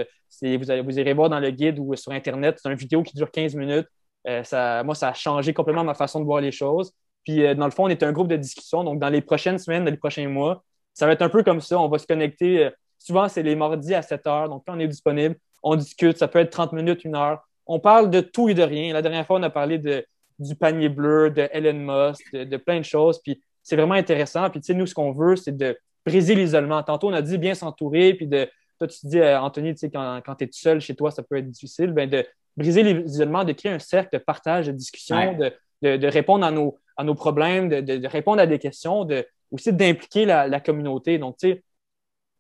[0.42, 2.58] vous, allez, vous irez voir dans le guide ou sur Internet.
[2.62, 3.88] C'est une vidéo qui dure 15 minutes.
[4.26, 6.92] Euh, ça, moi, ça a changé complètement ma façon de voir les choses.
[7.24, 8.84] Puis, euh, dans le fond, on est un groupe de discussion.
[8.84, 10.62] Donc, dans les prochaines semaines, dans les prochains mois,
[10.92, 11.78] ça va être un peu comme ça.
[11.78, 12.64] On va se connecter.
[12.64, 14.48] Euh, souvent, c'est les mardis à 7 heures.
[14.48, 16.18] Donc, quand on est disponible, on discute.
[16.18, 17.46] Ça peut être 30 minutes, une heure.
[17.66, 18.92] On parle de tout et de rien.
[18.92, 20.04] La dernière fois, on a parlé de,
[20.38, 23.20] du panier bleu, de Elon Musk, de, plein de choses.
[23.22, 24.50] Puis, c'est vraiment intéressant.
[24.50, 26.82] Puis, tu sais, nous, ce qu'on veut, c'est de briser l'isolement.
[26.82, 28.46] Tantôt, on a dit bien s'entourer, puis de,
[28.78, 30.94] toi, tu te dis, euh, Anthony, tu sais, quand, quand tu es tout seul chez
[30.94, 31.92] toi, ça peut être difficile.
[31.92, 35.52] Ben, de briser l'isolement, de créer un cercle de partage, de discussion, de,
[35.88, 40.60] répondre à nos, à nos problèmes, de, répondre à des questions, de, aussi d'impliquer la,
[40.60, 41.18] communauté.
[41.18, 41.64] Donc, tu sais,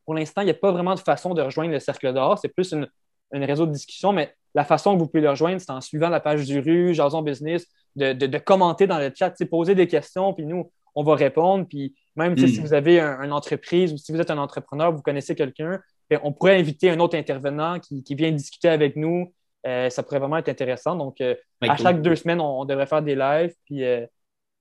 [0.04, 2.38] pour l'instant, il n'y a pas vraiment de façon de rejoindre le cercle d'or.
[2.38, 2.88] C'est plus une,
[3.32, 6.20] réseau de discussion, mais la façon que vous pouvez le rejoindre, c'est en suivant la
[6.20, 7.66] page du rue, Jason Business,
[7.96, 11.66] de, commenter dans le chat, poser des questions, puis nous, on va répondre.
[11.68, 12.62] Puis même si hmm.
[12.62, 15.80] vous avez une entreprise ou si vous êtes un entrepreneur, vous connaissez quelqu'un,
[16.22, 19.32] on pourrait inviter un autre intervenant qui, vient discuter avec nous.
[19.66, 20.94] Euh, ça pourrait vraiment être intéressant.
[20.96, 23.54] Donc, euh, à chaque deux semaines, on, devrait faire des lives.
[23.64, 24.06] Puis, euh,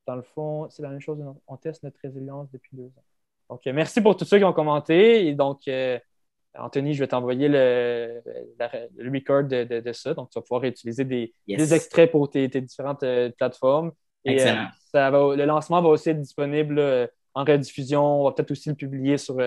[0.08, 1.20] dans le fond, c'est la même chose.
[1.48, 3.04] On teste notre résilience depuis deux ans.
[3.50, 5.28] Donc, merci pour tous ceux qui ont commenté.
[5.28, 5.70] Et donc,
[6.58, 8.22] Anthony, je vais t'envoyer le,
[8.96, 10.14] le, record de, ça.
[10.14, 11.34] Donc, tu vas pouvoir utiliser des,
[11.74, 13.04] extraits pour tes, différentes
[13.38, 13.92] plateformes.
[14.24, 18.22] Et, ça va, le lancement va aussi être disponible en rediffusion.
[18.22, 19.38] On va peut-être aussi le publier sur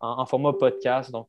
[0.00, 1.12] en, format podcast.
[1.12, 1.28] Donc,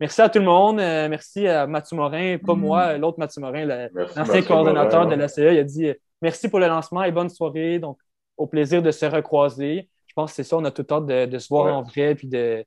[0.00, 0.80] merci à tout le monde.
[0.80, 2.60] Euh, merci à Mathieu Morin, pas mm.
[2.60, 5.52] moi, l'autre Mathieu Morin, l'ancien coordonnateur de la CA.
[5.52, 7.78] Il a dit euh, merci pour le lancement et bonne soirée.
[7.78, 7.98] Donc,
[8.36, 9.88] au plaisir de se recroiser.
[10.06, 12.14] Je pense que c'est ça, on a tout le temps de, se voir en vrai
[12.14, 12.64] puis de,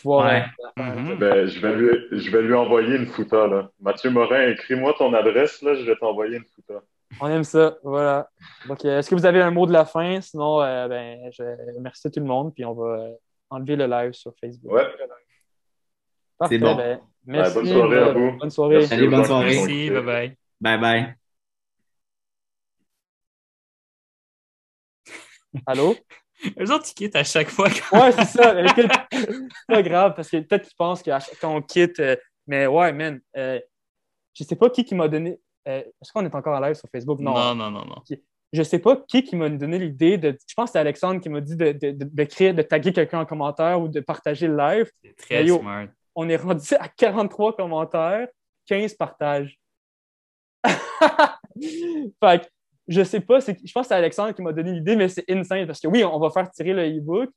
[0.00, 0.46] pouvoir.
[0.76, 1.18] Mm-hmm.
[1.18, 3.46] ben, je, vais lui, je vais lui envoyer une photo.
[3.46, 3.70] Là.
[3.80, 6.80] Mathieu Morin, écris-moi ton adresse, là, je vais t'envoyer une photo.
[7.20, 8.28] On aime ça, voilà.
[8.66, 10.20] Donc, est-ce que vous avez un mot de la fin?
[10.20, 11.42] Sinon, ben, je
[11.80, 13.10] merci à tout le monde, puis on va
[13.50, 14.72] enlever le live sur Facebook.
[14.72, 14.86] Ouais.
[16.48, 16.74] C'est bon.
[16.74, 17.54] Ben, merci.
[17.54, 18.32] bonne soirée à vous.
[18.38, 18.86] Bonne soirée.
[18.86, 19.54] Salut, bonne soirée.
[19.54, 20.36] Merci, bye bye.
[20.60, 21.14] Bye bye.
[25.66, 25.96] Allô?
[26.60, 27.68] Eux autres, ils quittent à chaque fois.
[27.92, 28.54] Ouais, c'est ça.
[29.12, 29.28] c'est
[29.66, 31.10] pas grave parce que peut-être qu'ils pensent que
[31.40, 32.16] quand on quitte, euh,
[32.46, 33.58] mais ouais, man, euh,
[34.34, 35.40] je sais pas qui qui m'a donné.
[35.66, 37.20] Euh, est-ce qu'on est encore en live sur Facebook?
[37.20, 37.32] Non.
[37.32, 37.84] Non, non, non.
[37.86, 38.02] non
[38.52, 40.36] je sais pas qui qui m'a donné l'idée de.
[40.46, 43.26] Je pense que c'est Alexandre qui m'a dit de, de, de, de taguer quelqu'un en
[43.26, 44.90] commentaire ou de partager le live.
[45.02, 45.88] C'est très smart.
[46.16, 48.26] On est rendu à 43 commentaires,
[48.66, 49.56] 15 partages.
[50.64, 52.46] fait que,
[52.88, 55.66] je sais pas, je pense que c'est Alexandre qui m'a donné l'idée, mais c'est insane
[55.66, 57.30] parce que oui, on va faire tirer le e-book,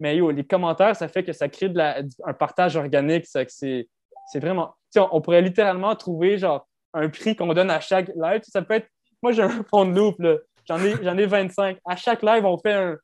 [0.00, 3.26] mais yo, les commentaires, ça fait que ça crée de la, un partage organique.
[3.26, 3.86] C'est
[4.34, 4.74] vraiment.
[4.96, 8.40] On, on pourrait littéralement trouver genre un prix qu'on donne à chaque live.
[8.42, 8.88] Ça peut être.
[9.22, 10.18] Moi, j'ai un fond de loop.
[10.18, 10.36] Là.
[10.66, 11.78] J'en ai, ai 25.
[11.86, 12.96] À chaque live, on fait un.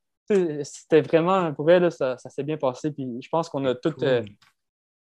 [0.62, 2.92] C'était vraiment, pour elle, ça, ça s'est bien passé.
[2.92, 3.94] Puis je pense qu'on a tout.
[4.02, 4.22] Euh,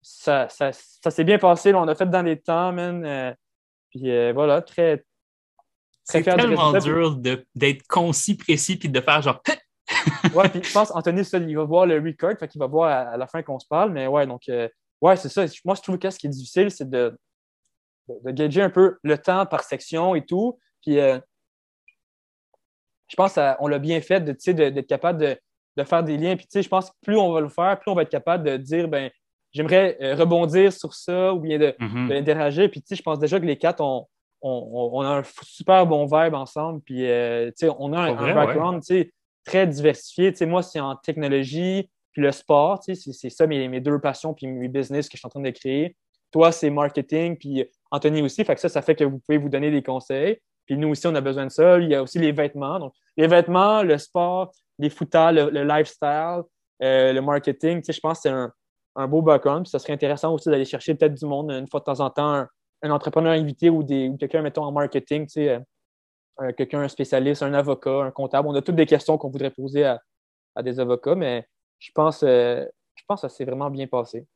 [0.07, 1.75] ça, ça, ça s'est bien passé.
[1.75, 3.05] on a fait dans les temps, man.
[3.05, 3.35] Euh,
[3.91, 5.05] puis euh, voilà, très.
[6.05, 7.17] C'est tellement dur
[7.57, 9.43] d'être concis, précis, puis de faire genre.
[10.35, 13.17] ouais, puis je pense, Anthony, il va voir le record, fait qu'il va voir à,
[13.17, 13.91] la fin qu'on se parle.
[13.91, 14.43] Mais ouais, donc,
[15.01, 15.45] ouais, c'est ça.
[15.65, 17.19] Moi, je trouve que ce qui est difficile, c'est de,
[18.09, 20.57] de, gager un peu le temps par section et tout.
[20.83, 20.99] Puis
[23.09, 25.19] je pense qu'on l'a bien fait d'être capable
[25.77, 26.37] de, faire des liens.
[26.37, 28.57] Puis, je pense que plus on va le faire, plus on va être capable de
[28.57, 29.11] dire, ben
[29.57, 32.09] j'aimerais euh, rebondir sur ça ou bien de, Mhm.
[32.09, 32.71] d'interagir.
[32.71, 34.07] Puis, tu sais, je pense déjà que les quatre, on,
[34.43, 36.81] on, on a un super bon vibe ensemble.
[36.83, 39.13] Puis, euh, tu sais, on a un, Pour vrai, un background, tu sais,
[39.45, 40.31] très diversifié.
[40.33, 43.81] Tu sais, moi, c'est en technologie, puis le sport, tu sais, c'est, ça mes, mes
[43.81, 45.97] deux passions, puis mes business que je suis en train de créer.
[46.33, 48.45] Toi, c'est marketing, puis Anthony aussi.
[48.45, 50.39] Fait que ça, ça fait que vous pouvez vous donner des conseils.
[50.67, 51.79] Puis nous aussi, on a besoin de ça.
[51.79, 52.79] Il y a aussi les vêtements.
[52.81, 56.43] Donc, les vêtements, le sport, les footards, le, le lifestyle,
[56.83, 58.53] euh, le marketing, tu sais, je pense que c'est un,
[58.97, 59.65] un beau background.
[59.65, 62.11] Puis ça serait intéressant aussi d'aller chercher peut-être du monde une fois de temps en
[62.11, 62.49] temps, un,
[62.83, 65.61] un entrepreneur invité ou, des, ou quelqu'un, mettons, en marketing, tu sais, euh,
[66.43, 68.49] euh, quelqu'un, un spécialiste, un avocat, un comptable.
[68.49, 70.01] On a toutes des questions qu'on voudrait poser à,
[70.55, 71.47] à des avocats, mais
[71.79, 74.27] je pense, euh, je pense que ça s'est vraiment bien passé.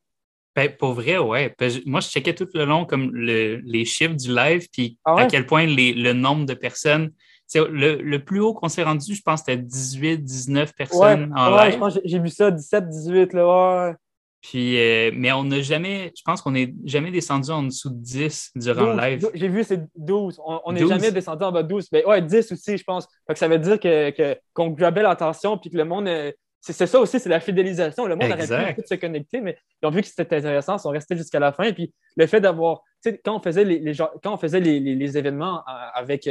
[0.56, 1.54] Ben, pour vrai, ouais.
[1.86, 5.22] Moi, je checkais tout le long comme le- les chiffres du live, puis Ah ouais?
[5.22, 7.12] à quel point les- le nombre de personnes.
[7.54, 11.70] Le, le plus haut qu'on s'est rendu, je pense, c'était 18, 19 personnes en ouais,
[11.70, 11.82] live.
[11.94, 13.94] j'ai- j'ai vu ça, 17, 18, là, ouais.
[14.40, 18.00] Puis, euh, mais on n'a jamais, je pense qu'on n'est jamais descendu en dessous de
[18.02, 19.30] 10 durant 12, le live.
[19.34, 20.40] J'ai vu, c'est 12.
[20.64, 20.88] On n'est 12.
[20.88, 21.88] jamais descendu en bas de 12.
[21.92, 23.06] Mais ouais, 10 aussi, je pense.
[23.26, 26.08] Fait que ça veut dire que, que- qu'on grabait l'attention puis que le monde.
[26.08, 26.32] euh,
[26.62, 28.06] C'est ça aussi, c'est la fidélisation.
[28.06, 28.62] Le monde Exact.
[28.62, 31.38] aurait pu se connecter, mais ils ont vu que c'était intéressant, ils sont restés jusqu'à
[31.38, 31.72] la fin.
[31.72, 32.80] Puis le fait d'avoir.
[33.02, 35.72] Tu sais, quand on faisait les, les quand on faisait les, les- les événements euh,
[35.94, 36.22] avec.
[36.22, 36.30] tu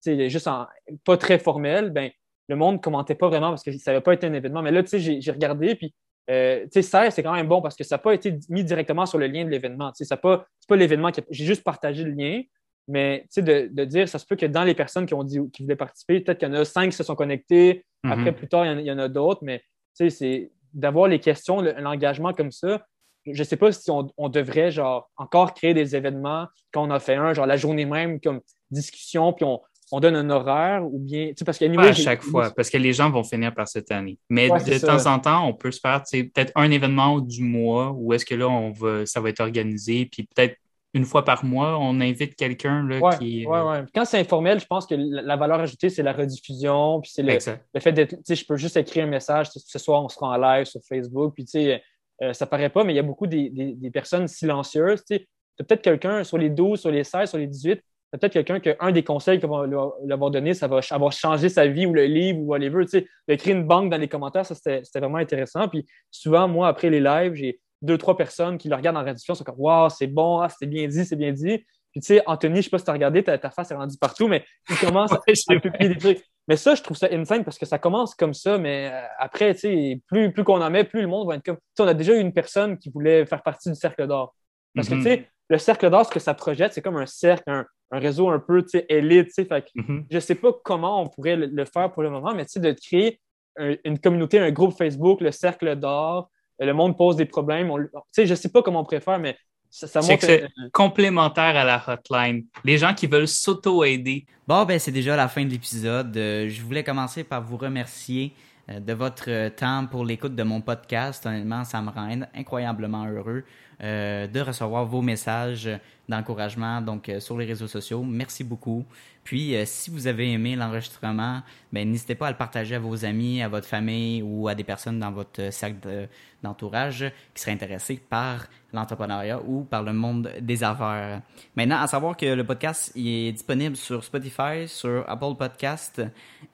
[0.00, 0.66] sais, juste en,
[1.04, 2.10] pas très formel, ben,
[2.48, 4.60] le monde commentait pas vraiment parce que ça n'avait pas été un événement.
[4.62, 5.94] Mais là, tu sais, j'ai j'ai regardé, puis
[6.30, 8.64] euh, tu sais, ça, c'est quand même bon parce que ça n'a pas été mis
[8.64, 9.90] directement sur le lien de l'événement.
[9.92, 12.42] Tu sais, ça a pas, c'est pas l'événement qui a- J'ai juste partagé le lien,
[12.86, 15.24] mais tu sais, de, de dire, ça se peut que dans les personnes qui ont
[15.24, 17.84] dit qui voulaient participer, peut-être qu'il y en a cinq qui se sont connectés.
[18.04, 18.12] Mhm.
[18.12, 19.64] Après, plus tard, il y en a- d'autres, mais tu
[19.94, 22.84] sais, c'est d'avoir les questions, le- l'engagement comme ça.
[23.30, 26.98] Je sais pas si on, on devrait, genre, encore créer des événements quand on a
[27.00, 29.60] fait un, genre la journée même, comme discussion, puis on,
[29.90, 32.68] on donne un horaire, ou bien, tu sais, parce qu'à Pas à chaque fois, parce
[32.70, 34.18] que les gens vont finir par cette année.
[34.28, 35.12] Mais Ouais, de temps ça.
[35.12, 38.48] en temps, on peut se faire peut-être un événement du mois où est-ce que là,
[38.48, 40.06] on va, ça va être organisé.
[40.12, 40.56] Puis peut-être
[40.94, 43.46] une fois par mois, on invite quelqu'un Ouais, qui.
[43.46, 43.84] ouais, ouais.
[43.94, 47.22] Quand c'est informel, je pense que la, la valeur ajoutée, c'est la rediffusion, puis c'est
[47.22, 47.34] le,
[47.74, 50.28] le fait d'être, tu sais, je peux juste écrire un message, ce soir, on sera
[50.28, 51.82] en live sur Facebook, puis tu sais,
[52.22, 55.16] euh, ça paraît pas, mais il y a beaucoup des, des- des personnes silencieuses, tu
[55.16, 55.28] sais.
[55.58, 57.80] Peut-être quelqu'un sur les 12, sur les 16, sur les 18,
[58.10, 61.12] t'as peut-être quelqu'un que un des conseils qu'on va lui avoir donné, ça va avoir
[61.12, 63.06] changé sa vie ou le livre ou whatever, tu sais.
[63.26, 65.68] D'écrire une banque dans les commentaires, ça, c'était c'était vraiment intéressant.
[65.68, 69.34] Puis souvent, moi, après les lives, j'ai deux, trois personnes qui le regardent en rediffusion,
[69.34, 71.64] sont comme, waouh, c'est bon, ah, c'était bien dit, c'est bien dit.
[71.92, 73.74] Puis tu sais, Anthony, je sais pas si tu as regardé, ta, ta face est
[73.74, 75.10] rendue partout, mais il commence
[75.48, 76.22] Ouais, à publier des trucs.
[76.46, 79.54] Mais ça, je trouve ça insane parce que ça commence comme ça, mais euh, après,
[79.54, 81.56] tu sais, plus, plus qu'on en met, plus le monde va être comme.
[81.56, 84.34] Tu sais, on a déjà eu une personne qui voulait faire partie du cercle d'or.
[84.74, 85.02] Parce que, Mhm.
[85.02, 87.98] tu sais, le cercle d'or, ce que ça projette, c'est comme un cercle, un, un
[87.98, 89.44] réseau un peu, tu sais, élite, tu sais.
[89.46, 90.06] Fait que Mhm.
[90.10, 92.60] je sais pas comment on pourrait le, le faire pour le moment, mais tu sais,
[92.60, 93.20] de créer
[93.58, 96.30] un- une communauté, un groupe Facebook, le cercle d'or,
[96.60, 97.70] euh, le monde pose des problèmes.
[97.70, 99.36] on- Tu sais, je sais pas comment on pourrait faire, mais
[99.70, 100.24] ça, ça montre.
[100.30, 102.44] un- Complémentaire à la hotline.
[102.64, 104.26] Les gens qui veulent s'auto-aider.
[104.46, 106.16] Bon, ben c'est déjà la fin de l'épisode.
[106.16, 108.32] Euh, je voulais commencer par vous remercier
[108.70, 111.24] euh, de votre temps pour l'écoute de mon podcast.
[111.26, 113.44] Honnêtement, ça me rend incroyablement heureux
[113.82, 115.70] euh, de recevoir vos messages
[116.08, 118.02] d'encouragement donc euh, sur les réseaux sociaux.
[118.02, 118.84] Merci beaucoup.
[119.22, 123.04] Puis, euh, si vous avez aimé l'enregistrement, ben n'hésitez pas à le partager à vos
[123.04, 126.08] amis, à votre famille ou à des personnes dans votre cercle de-
[126.42, 127.04] d'entourage
[127.34, 131.20] qui seraient intéressés par l'entrepreneuriat ou par le monde des affaires.
[131.54, 136.02] Maintenant, à savoir que le podcast est disponible sur Spotify, sur Apple Podcast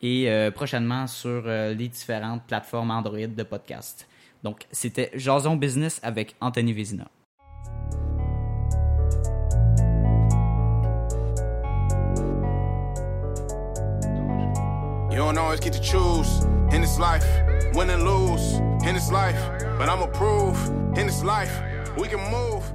[0.03, 4.09] et prochainement sur les différentes plateformes Android de podcast.
[4.45, 7.09] Donc, c'était Jason Business avec Anthony Vézina.
[15.11, 17.25] You don't always get to choose in this life,
[17.75, 19.39] win and lose in this life.
[19.79, 20.59] But I'ma prove
[20.99, 21.63] in this life,
[21.97, 22.74] we can move.